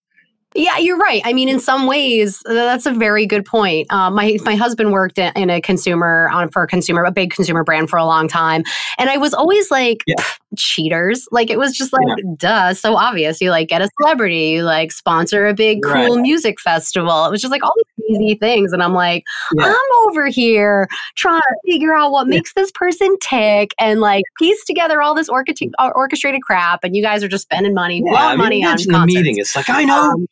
Yeah, 0.55 0.79
you're 0.79 0.97
right. 0.97 1.23
I 1.25 1.33
mean, 1.33 1.49
in 1.49 1.61
some 1.61 1.87
ways, 1.87 2.43
that's 2.45 2.85
a 2.85 2.93
very 2.93 3.25
good 3.25 3.45
point. 3.45 3.87
Uh, 3.93 4.11
my 4.11 4.37
my 4.45 4.57
husband 4.57 4.91
worked 4.91 5.17
in 5.17 5.49
a 5.49 5.61
consumer 5.61 6.29
on 6.33 6.51
for 6.51 6.65
a 6.65 6.67
consumer, 6.67 7.05
a 7.05 7.13
big 7.13 7.31
consumer 7.31 7.63
brand 7.63 7.89
for 7.89 7.99
a 7.99 8.05
long 8.05 8.27
time, 8.27 8.65
and 8.99 9.09
I 9.09 9.17
was 9.17 9.33
always 9.33 9.71
like, 9.71 10.03
yeah. 10.09 10.17
cheaters. 10.57 11.29
Like 11.31 11.51
it 11.51 11.59
was 11.59 11.77
just 11.77 11.93
like, 11.93 12.03
yeah. 12.09 12.35
duh, 12.37 12.75
so 12.75 12.97
obvious. 12.97 13.41
You 13.41 13.51
like 13.51 13.69
get 13.69 13.81
a 13.81 13.89
celebrity, 14.01 14.49
you 14.49 14.65
like 14.65 14.91
sponsor 14.91 15.47
a 15.47 15.55
big 15.55 15.85
cool 15.85 16.17
right. 16.17 16.21
music 16.21 16.59
festival. 16.61 17.27
It 17.27 17.31
was 17.31 17.41
just 17.41 17.53
like 17.53 17.63
all 17.63 17.73
these 17.77 18.17
easy 18.17 18.35
things, 18.35 18.73
and 18.73 18.83
I'm 18.83 18.95
like, 18.95 19.23
yeah. 19.57 19.67
I'm 19.67 20.09
over 20.09 20.27
here 20.27 20.89
trying 21.15 21.41
to 21.41 21.71
figure 21.71 21.95
out 21.95 22.11
what 22.11 22.27
makes 22.27 22.55
this 22.55 22.73
person 22.73 23.17
tick 23.21 23.73
and 23.79 24.01
like 24.01 24.25
piece 24.41 24.65
together 24.65 25.01
all 25.01 25.15
this 25.15 25.29
orchestrated 25.29 26.43
crap, 26.43 26.83
and 26.83 26.97
you 26.97 27.05
guys 27.05 27.23
are 27.23 27.29
just 27.29 27.45
spending 27.45 27.73
money, 27.73 28.01
blowing 28.01 28.17
I 28.17 28.31
mean, 28.31 28.39
money 28.39 28.65
on 28.65 28.77
the 28.77 29.07
meeting. 29.07 29.39
It's 29.39 29.55
like 29.55 29.71
I 29.71 29.85
know. 29.85 30.11
Um, 30.11 30.27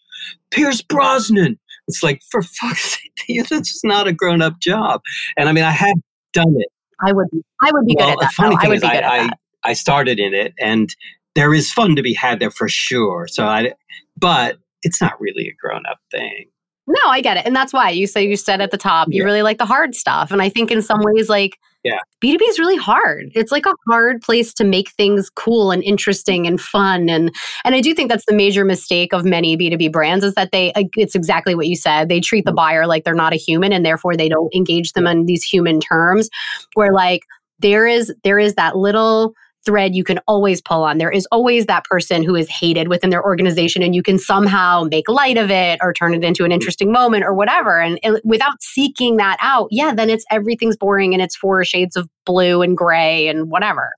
Pierce 0.51 0.83
Brosnan. 0.83 1.59
It's 1.87 2.03
like, 2.03 2.21
for 2.31 2.43
fuck's 2.43 2.99
sake, 3.27 3.49
that's 3.49 3.73
just 3.73 3.85
not 3.85 4.07
a 4.07 4.13
grown 4.13 4.43
up 4.43 4.59
job. 4.61 5.01
And 5.37 5.49
I 5.49 5.53
mean, 5.53 5.65
I 5.65 5.71
have 5.71 5.97
done 6.33 6.55
it. 6.57 6.69
I 7.01 7.13
would 7.13 7.29
be, 7.31 7.43
I 7.63 7.71
would 7.73 7.87
be 7.87 7.95
well, 7.97 8.09
good 8.09 8.13
at 8.15 8.21
that. 8.21 8.33
Funny 8.33 8.57
thing 8.57 8.73
I 8.73 8.75
is, 8.75 8.83
I, 8.83 8.99
I, 8.99 9.31
I 9.65 9.73
started 9.73 10.19
in 10.19 10.35
it 10.35 10.53
and 10.59 10.95
there 11.35 11.55
is 11.55 11.73
fun 11.73 11.95
to 11.97 12.03
be 12.03 12.13
had 12.13 12.41
there 12.41 12.51
for 12.51 12.69
sure. 12.69 13.29
So 13.29 13.47
I, 13.47 13.73
but 14.17 14.59
it's 14.83 15.01
not 15.01 15.21
really 15.21 15.49
a 15.49 15.55
grown 15.61 15.85
up 15.89 15.99
thing. 16.11 16.51
No, 16.89 17.11
I 17.11 17.21
get 17.21 17.37
it. 17.37 17.45
And 17.45 17.55
that's 17.55 17.73
why 17.75 17.91
you 17.91 18.07
say 18.07 18.27
you 18.27 18.37
said 18.37 18.63
at 18.63 18.71
the 18.71 18.79
top, 18.79 19.09
you 19.11 19.19
yeah. 19.19 19.25
really 19.25 19.43
like 19.43 19.59
the 19.59 19.67
hard 19.67 19.95
stuff. 19.95 20.31
And 20.31 20.41
I 20.41 20.49
think 20.49 20.71
in 20.71 20.81
some 20.81 21.01
ways, 21.03 21.29
like, 21.29 21.59
yeah. 21.85 21.99
B2B 22.25 22.41
is 22.49 22.59
really 22.59 22.77
hard. 22.77 23.31
It's 23.35 23.53
like 23.53 23.67
a 23.67 23.75
hard 23.89 24.23
place 24.23 24.55
to 24.55 24.65
make 24.65 24.91
things 24.93 25.31
cool 25.31 25.71
and 25.71 25.83
interesting 25.85 26.47
and 26.47 26.61
fun. 26.61 27.09
And 27.09 27.33
and 27.65 27.75
I 27.75 27.81
do 27.81 27.95
think 27.95 28.09
that's 28.11 28.25
the 28.27 28.35
major 28.35 28.65
mistake 28.65 29.13
of 29.13 29.25
many 29.25 29.57
B2B 29.57 29.93
brands 29.93 30.25
is 30.25 30.35
that 30.35 30.51
they 30.51 30.73
it's 30.97 31.15
exactly 31.15 31.55
what 31.55 31.69
you 31.69 31.77
said. 31.77 32.09
They 32.09 32.21
treat 32.21 32.47
the 32.47 32.51
mm-hmm. 32.51 32.57
buyer 32.57 32.87
like 32.87 33.05
they're 33.05 33.15
not 33.15 33.33
a 33.33 33.37
human 33.37 33.73
and 33.73 33.87
therefore 33.87 34.17
they 34.17 34.29
don't 34.29 34.53
engage 34.55 34.95
them 34.95 35.07
on 35.07 35.27
these 35.27 35.45
human 35.45 35.79
terms. 35.79 36.31
Where 36.75 36.93
like 36.93 37.23
there 37.61 37.87
is 37.87 38.13
there 38.25 38.39
is 38.39 38.55
that 38.55 38.77
little 38.77 39.35
thread 39.69 39.95
you 39.95 40.03
can 40.03 40.19
always 40.27 40.63
pull 40.63 40.83
on. 40.83 40.97
There 40.97 41.11
is 41.11 41.29
always 41.31 41.67
that 41.67 41.85
person 41.85 42.23
who 42.23 42.35
is 42.35 42.49
hated 42.49 42.89
within 42.89 43.11
their 43.11 43.23
organization, 43.23 43.83
and 43.83 43.95
you 43.95 44.03
can 44.03 44.19
somehow 44.19 44.85
make 44.91 45.11
light 45.11 45.37
of 45.37 45.51
it 45.51 45.79
or 45.83 45.93
turn 45.93 46.15
it 46.15 46.25
into 46.25 46.47
an 46.47 46.53
interesting 46.53 46.91
moment 46.91 47.23
or 47.23 47.35
whatever. 47.35 47.79
And, 47.79 48.01
and 48.03 48.19
without 48.25 48.63
seeking 48.63 49.19
that 49.19 49.37
out, 49.43 49.69
yeah, 49.71 49.93
then 49.95 50.09
it's 50.09 50.25
everything's 50.31 50.79
boring 50.79 51.13
and 51.13 51.23
it's 51.23 51.37
four 51.37 51.63
shades 51.65 51.97
of 51.97 52.09
blue 52.25 52.63
and 52.63 52.79
gray 52.79 53.29
and 53.29 53.51
whatever. 53.51 53.91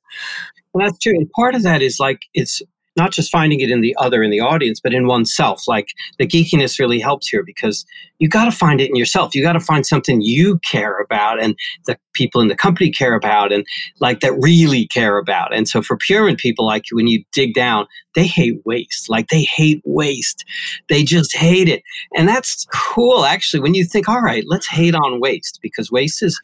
Well, 0.72 0.88
that's 0.88 0.98
true. 0.98 1.14
And 1.14 1.30
part 1.30 1.54
of 1.54 1.62
that 1.62 1.82
is 1.82 2.00
like 2.00 2.22
it's 2.34 2.62
not 2.96 3.12
just 3.12 3.30
finding 3.30 3.60
it 3.60 3.70
in 3.70 3.80
the 3.80 3.94
other 3.98 4.22
in 4.22 4.30
the 4.30 4.40
audience 4.40 4.80
but 4.80 4.94
in 4.94 5.06
oneself. 5.06 5.66
Like 5.68 5.88
the 6.18 6.26
geekiness 6.26 6.78
really 6.78 7.00
helps 7.00 7.28
here 7.28 7.42
because 7.44 7.84
you 8.18 8.28
got 8.28 8.44
to 8.44 8.52
find 8.52 8.80
it 8.80 8.90
in 8.90 8.96
yourself. 8.96 9.34
You 9.34 9.42
got 9.42 9.54
to 9.54 9.60
find 9.60 9.86
something 9.86 10.20
you 10.20 10.58
care 10.58 10.98
about 10.98 11.42
and 11.42 11.56
the 11.86 11.98
people 12.12 12.40
in 12.40 12.48
the 12.48 12.56
company 12.56 12.90
care 12.90 13.14
about 13.14 13.52
and 13.52 13.64
like 14.00 14.20
that 14.20 14.34
really 14.40 14.86
care 14.88 15.18
about. 15.18 15.54
And 15.54 15.68
so 15.68 15.82
for 15.82 15.96
procurement 15.96 16.38
people 16.38 16.66
like 16.66 16.84
when 16.92 17.06
you 17.06 17.24
dig 17.32 17.54
down 17.54 17.86
they 18.14 18.26
hate 18.26 18.60
waste. 18.64 19.08
Like 19.08 19.28
they 19.28 19.44
hate 19.44 19.80
waste. 19.84 20.44
They 20.88 21.04
just 21.04 21.34
hate 21.34 21.68
it. 21.68 21.82
And 22.16 22.28
that's 22.28 22.66
cool 22.72 23.24
actually 23.24 23.60
when 23.60 23.74
you 23.74 23.84
think 23.84 24.08
all 24.08 24.20
right 24.20 24.44
let's 24.46 24.68
hate 24.68 24.94
on 24.94 25.20
waste 25.20 25.60
because 25.62 25.90
waste 25.90 26.22
is 26.22 26.40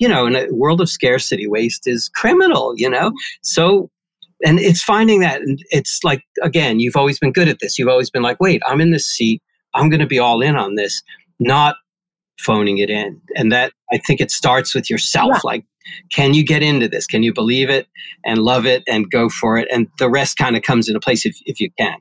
you 0.00 0.08
know, 0.08 0.26
in 0.26 0.34
a 0.34 0.46
world 0.50 0.80
of 0.80 0.88
scarcity, 0.88 1.46
waste 1.46 1.86
is 1.86 2.08
criminal, 2.14 2.72
you 2.74 2.88
know? 2.88 3.12
So 3.42 3.90
and 4.44 4.58
it's 4.58 4.82
finding 4.82 5.20
that 5.20 5.40
it's 5.70 6.00
like 6.04 6.22
again 6.42 6.80
you've 6.80 6.96
always 6.96 7.18
been 7.18 7.32
good 7.32 7.48
at 7.48 7.58
this. 7.60 7.78
You've 7.78 7.88
always 7.88 8.10
been 8.10 8.22
like 8.22 8.40
wait 8.40 8.62
i'm 8.66 8.80
in 8.80 8.90
this 8.90 9.06
seat. 9.06 9.42
I'm 9.74 9.88
going 9.88 10.00
to 10.00 10.06
be 10.06 10.18
all 10.18 10.40
in 10.40 10.56
on 10.56 10.74
this 10.74 11.02
not 11.38 11.76
phoning 12.38 12.78
it 12.78 12.90
in. 12.90 13.20
And 13.36 13.52
that 13.52 13.72
i 13.92 13.98
think 13.98 14.20
it 14.20 14.30
starts 14.30 14.74
with 14.74 14.90
yourself. 14.90 15.32
Yeah. 15.34 15.40
like 15.44 15.64
can 16.12 16.34
you 16.34 16.44
get 16.44 16.62
into 16.62 16.86
this? 16.86 17.06
Can 17.06 17.22
you 17.22 17.32
believe 17.32 17.68
it 17.68 17.88
and 18.24 18.38
love 18.38 18.64
it 18.64 18.84
and 18.86 19.10
go 19.10 19.28
for 19.28 19.56
it? 19.56 19.66
And 19.72 19.88
the 19.98 20.08
rest 20.08 20.36
kind 20.36 20.56
of 20.56 20.62
comes 20.62 20.88
into 20.88 21.00
place 21.00 21.26
if, 21.26 21.36
if 21.46 21.58
you 21.58 21.70
can 21.78 21.96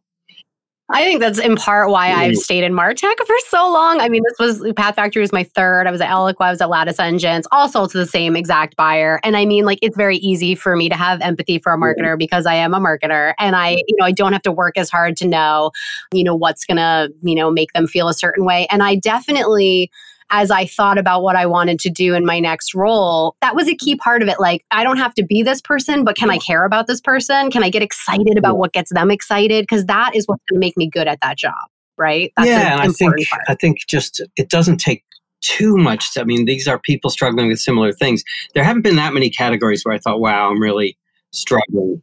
I 0.91 1.03
think 1.03 1.19
that's 1.19 1.39
in 1.39 1.55
part 1.55 1.89
why 1.89 2.09
mm-hmm. 2.09 2.19
I've 2.19 2.37
stayed 2.37 2.63
in 2.63 2.73
Martech 2.73 3.15
for 3.25 3.35
so 3.47 3.71
long. 3.71 4.01
I 4.01 4.09
mean, 4.09 4.23
this 4.27 4.39
was 4.39 4.73
Path 4.73 4.95
Factory 4.95 5.21
was 5.21 5.31
my 5.31 5.43
third. 5.43 5.87
I 5.87 5.91
was 5.91 6.01
at 6.01 6.09
Eloqua, 6.09 6.35
I 6.41 6.49
was 6.49 6.61
at 6.61 6.69
Lattice 6.69 6.99
Engines, 6.99 7.47
all 7.51 7.69
also 7.75 7.91
to 7.91 7.97
the 7.97 8.05
same 8.05 8.35
exact 8.35 8.75
buyer. 8.75 9.19
And 9.23 9.37
I 9.37 9.45
mean, 9.45 9.65
like 9.65 9.79
it's 9.81 9.95
very 9.95 10.17
easy 10.17 10.55
for 10.55 10.75
me 10.75 10.89
to 10.89 10.95
have 10.95 11.21
empathy 11.21 11.59
for 11.59 11.73
a 11.73 11.77
marketer 11.77 12.17
because 12.17 12.45
I 12.45 12.55
am 12.55 12.73
a 12.73 12.79
marketer 12.79 13.33
and 13.39 13.55
I, 13.55 13.71
you 13.71 13.95
know, 13.97 14.05
I 14.05 14.11
don't 14.11 14.33
have 14.33 14.41
to 14.43 14.51
work 14.51 14.77
as 14.77 14.89
hard 14.89 15.17
to 15.17 15.27
know, 15.27 15.71
you 16.13 16.23
know, 16.23 16.35
what's 16.35 16.65
gonna, 16.65 17.09
you 17.21 17.35
know, 17.35 17.51
make 17.51 17.73
them 17.73 17.87
feel 17.87 18.07
a 18.07 18.13
certain 18.13 18.45
way. 18.45 18.65
And 18.71 18.81
I 18.81 18.95
definitely 18.95 19.91
as 20.31 20.51
I 20.51 20.65
thought 20.65 20.97
about 20.97 21.23
what 21.23 21.35
I 21.35 21.45
wanted 21.45 21.79
to 21.79 21.89
do 21.89 22.13
in 22.13 22.25
my 22.25 22.39
next 22.39 22.73
role, 22.75 23.35
that 23.41 23.55
was 23.55 23.67
a 23.67 23.75
key 23.75 23.95
part 23.95 24.21
of 24.21 24.27
it. 24.27 24.39
Like, 24.39 24.63
I 24.71 24.83
don't 24.83 24.97
have 24.97 25.13
to 25.15 25.23
be 25.23 25.43
this 25.43 25.61
person, 25.61 26.03
but 26.03 26.15
can 26.15 26.29
I 26.29 26.37
care 26.37 26.65
about 26.65 26.87
this 26.87 27.01
person? 27.01 27.49
Can 27.51 27.63
I 27.63 27.69
get 27.69 27.81
excited 27.81 28.37
about 28.37 28.57
what 28.57 28.73
gets 28.73 28.93
them 28.93 29.11
excited? 29.11 29.63
Because 29.63 29.85
that 29.85 30.15
is 30.15 30.27
what's 30.27 30.43
going 30.49 30.59
to 30.61 30.65
make 30.65 30.77
me 30.77 30.89
good 30.89 31.07
at 31.07 31.19
that 31.21 31.37
job, 31.37 31.53
right? 31.97 32.31
That's 32.37 32.47
yeah, 32.47 32.73
and 32.73 32.81
I 32.81 32.87
think 32.89 33.15
part. 33.29 33.43
I 33.47 33.55
think 33.55 33.79
just 33.87 34.21
it 34.37 34.49
doesn't 34.49 34.77
take 34.77 35.03
too 35.41 35.77
much. 35.77 36.13
To, 36.13 36.21
I 36.21 36.23
mean, 36.25 36.45
these 36.45 36.67
are 36.67 36.79
people 36.79 37.09
struggling 37.09 37.47
with 37.47 37.59
similar 37.59 37.91
things. 37.91 38.23
There 38.53 38.63
haven't 38.63 38.83
been 38.83 38.97
that 38.97 39.13
many 39.13 39.29
categories 39.29 39.83
where 39.83 39.93
I 39.93 39.97
thought, 39.97 40.19
"Wow, 40.19 40.49
I'm 40.49 40.61
really 40.61 40.97
struggling." 41.31 42.01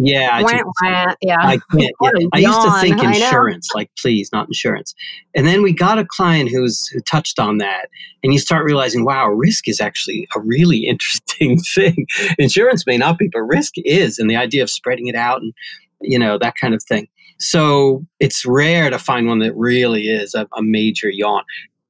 Yeah, 0.00 0.30
I, 0.32 0.42
just, 0.42 1.16
yeah. 1.22 1.36
I 1.40 1.58
can't. 1.72 1.92
Yeah. 2.00 2.10
I 2.32 2.38
used 2.38 2.62
to 2.62 2.80
think 2.80 3.02
insurance, 3.02 3.68
like 3.74 3.90
please, 3.98 4.30
not 4.32 4.46
insurance. 4.46 4.94
And 5.34 5.44
then 5.44 5.60
we 5.60 5.72
got 5.72 5.98
a 5.98 6.06
client 6.08 6.50
who's 6.50 6.86
who 6.88 7.00
touched 7.00 7.40
on 7.40 7.58
that, 7.58 7.88
and 8.22 8.32
you 8.32 8.38
start 8.38 8.64
realizing, 8.64 9.04
wow, 9.04 9.26
risk 9.26 9.66
is 9.66 9.80
actually 9.80 10.28
a 10.36 10.40
really 10.40 10.78
interesting 10.86 11.58
thing. 11.58 12.06
insurance 12.38 12.86
may 12.86 12.96
not 12.96 13.18
be, 13.18 13.28
but 13.32 13.40
risk 13.40 13.74
is, 13.78 14.20
and 14.20 14.30
the 14.30 14.36
idea 14.36 14.62
of 14.62 14.70
spreading 14.70 15.08
it 15.08 15.16
out 15.16 15.42
and 15.42 15.52
you 16.00 16.18
know 16.18 16.38
that 16.38 16.54
kind 16.60 16.74
of 16.74 16.82
thing. 16.84 17.08
So 17.40 18.06
it's 18.20 18.46
rare 18.46 18.90
to 18.90 19.00
find 19.00 19.26
one 19.26 19.40
that 19.40 19.54
really 19.56 20.08
is 20.08 20.34
a, 20.34 20.46
a 20.56 20.62
major 20.62 21.10
yawn. 21.10 21.42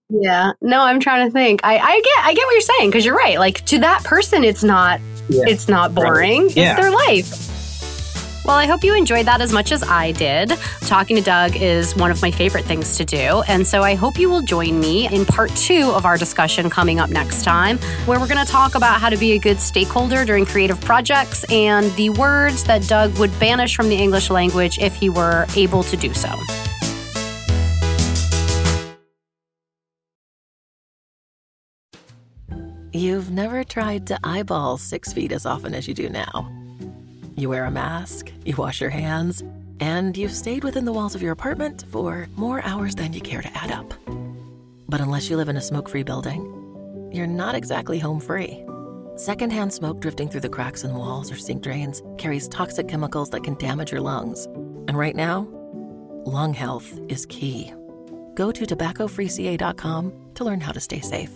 Yeah. 0.09 0.53
No, 0.63 0.81
I'm 0.81 1.01
trying 1.01 1.27
to 1.27 1.33
think. 1.33 1.61
I, 1.63 1.77
I 1.77 2.01
get 2.01 2.25
I 2.25 2.33
get 2.33 2.47
what 2.47 2.53
you're 2.53 2.61
saying 2.63 2.89
because 2.91 3.05
you're 3.05 3.15
right. 3.15 3.39
Like 3.39 3.67
to 3.67 3.79
that 3.81 4.03
person, 4.05 4.45
it's 4.45 4.65
not 4.65 4.99
yeah. 5.29 5.45
it's 5.47 5.69
not 5.69 5.95
boring. 5.95 6.47
Right. 6.47 6.57
Yeah. 6.57 6.71
It's 6.73 6.81
their 6.81 6.91
life. 6.91 7.58
Well, 8.49 8.57
I 8.57 8.65
hope 8.65 8.83
you 8.83 8.95
enjoyed 8.95 9.27
that 9.27 9.43
as 9.43 9.53
much 9.53 9.73
as 9.73 9.83
I 9.83 10.13
did. 10.13 10.55
Talking 10.81 11.17
to 11.17 11.23
Doug 11.23 11.55
is 11.55 11.95
one 11.95 12.11
of 12.11 12.23
my 12.23 12.31
favorite 12.31 12.65
things 12.65 12.97
to 12.97 13.05
do. 13.05 13.43
And 13.47 13.67
so 13.67 13.83
I 13.83 13.95
hope 13.95 14.19
you 14.19 14.31
will 14.31 14.41
join 14.41 14.81
me 14.81 15.07
in 15.07 15.27
part 15.27 15.55
two 15.55 15.91
of 15.91 16.07
our 16.07 16.17
discussion 16.17 16.71
coming 16.71 16.99
up 16.99 17.11
next 17.11 17.45
time, 17.45 17.77
where 18.07 18.19
we're 18.19 18.27
going 18.27 18.43
to 18.43 18.51
talk 18.51 18.75
about 18.75 19.03
how 19.03 19.11
to 19.11 19.19
be 19.19 19.33
a 19.33 19.39
good 19.39 19.61
stakeholder 19.61 20.25
during 20.25 20.47
creative 20.47 20.81
projects 20.81 21.45
and 21.53 21.95
the 21.97 22.09
words 22.09 22.65
that 22.65 22.89
Doug 22.89 23.19
would 23.19 23.39
banish 23.39 23.77
from 23.77 23.91
the 23.91 23.97
English 23.97 24.31
language 24.31 24.79
if 24.79 24.95
he 24.95 25.11
were 25.11 25.45
able 25.55 25.83
to 25.83 25.97
do 25.99 26.15
so. 26.15 26.33
You've 32.95 33.31
never 33.31 33.63
tried 33.63 34.07
to 34.07 34.19
eyeball 34.25 34.79
six 34.79 35.13
feet 35.13 35.33
as 35.33 35.45
often 35.45 35.75
as 35.75 35.87
you 35.87 35.93
do 35.93 36.09
now. 36.09 36.58
You 37.39 37.51
wear 37.51 37.67
a 37.67 37.71
mask, 37.71 38.33
you 38.45 38.57
wash 38.57 38.81
your 38.81 38.91
hands, 38.91 39.45
and 39.79 40.17
you've 40.17 40.33
stayed 40.33 40.65
within 40.65 40.85
the 40.85 40.93
walls 40.93 41.15
of 41.15 41.23
your 41.23 41.31
apartment 41.31 41.85
for 41.89 42.27
more 42.35 42.61
hours 42.65 42.97
than 42.97 43.13
you 43.13 43.21
care 43.21 43.43
to 43.43 43.57
add 43.57 43.71
up. 43.71 43.95
But 44.89 45.01
unless 45.01 45.31
you 45.31 45.37
live 45.37 45.49
in 45.49 45.57
a 45.57 45.61
smoke 45.61 45.89
free 45.89 46.03
building, 46.03 47.11
you're 47.13 47.29
not 47.29 47.55
exactly 47.55 48.01
home 48.01 48.19
free. 48.19 48.65
Secondhand 49.15 49.73
smoke 49.73 50.01
drifting 50.01 50.29
through 50.29 50.41
the 50.41 50.49
cracks 50.49 50.83
in 50.83 50.97
walls 50.97 51.31
or 51.31 51.37
sink 51.37 51.63
drains 51.63 52.03
carries 52.19 52.49
toxic 52.49 52.89
chemicals 52.89 53.31
that 53.31 53.45
can 53.45 53.55
damage 53.55 53.93
your 53.93 54.01
lungs. 54.01 54.47
And 54.89 54.99
right 54.99 55.15
now, 55.15 55.47
lung 56.27 56.53
health 56.55 56.99
is 57.09 57.25
key. 57.27 57.73
Go 58.35 58.51
to 58.51 58.67
tobaccofreeca.com 58.67 60.13
to 60.35 60.45
learn 60.45 60.61
how 60.61 60.73
to 60.73 60.81
stay 60.81 60.99
safe. 60.99 61.31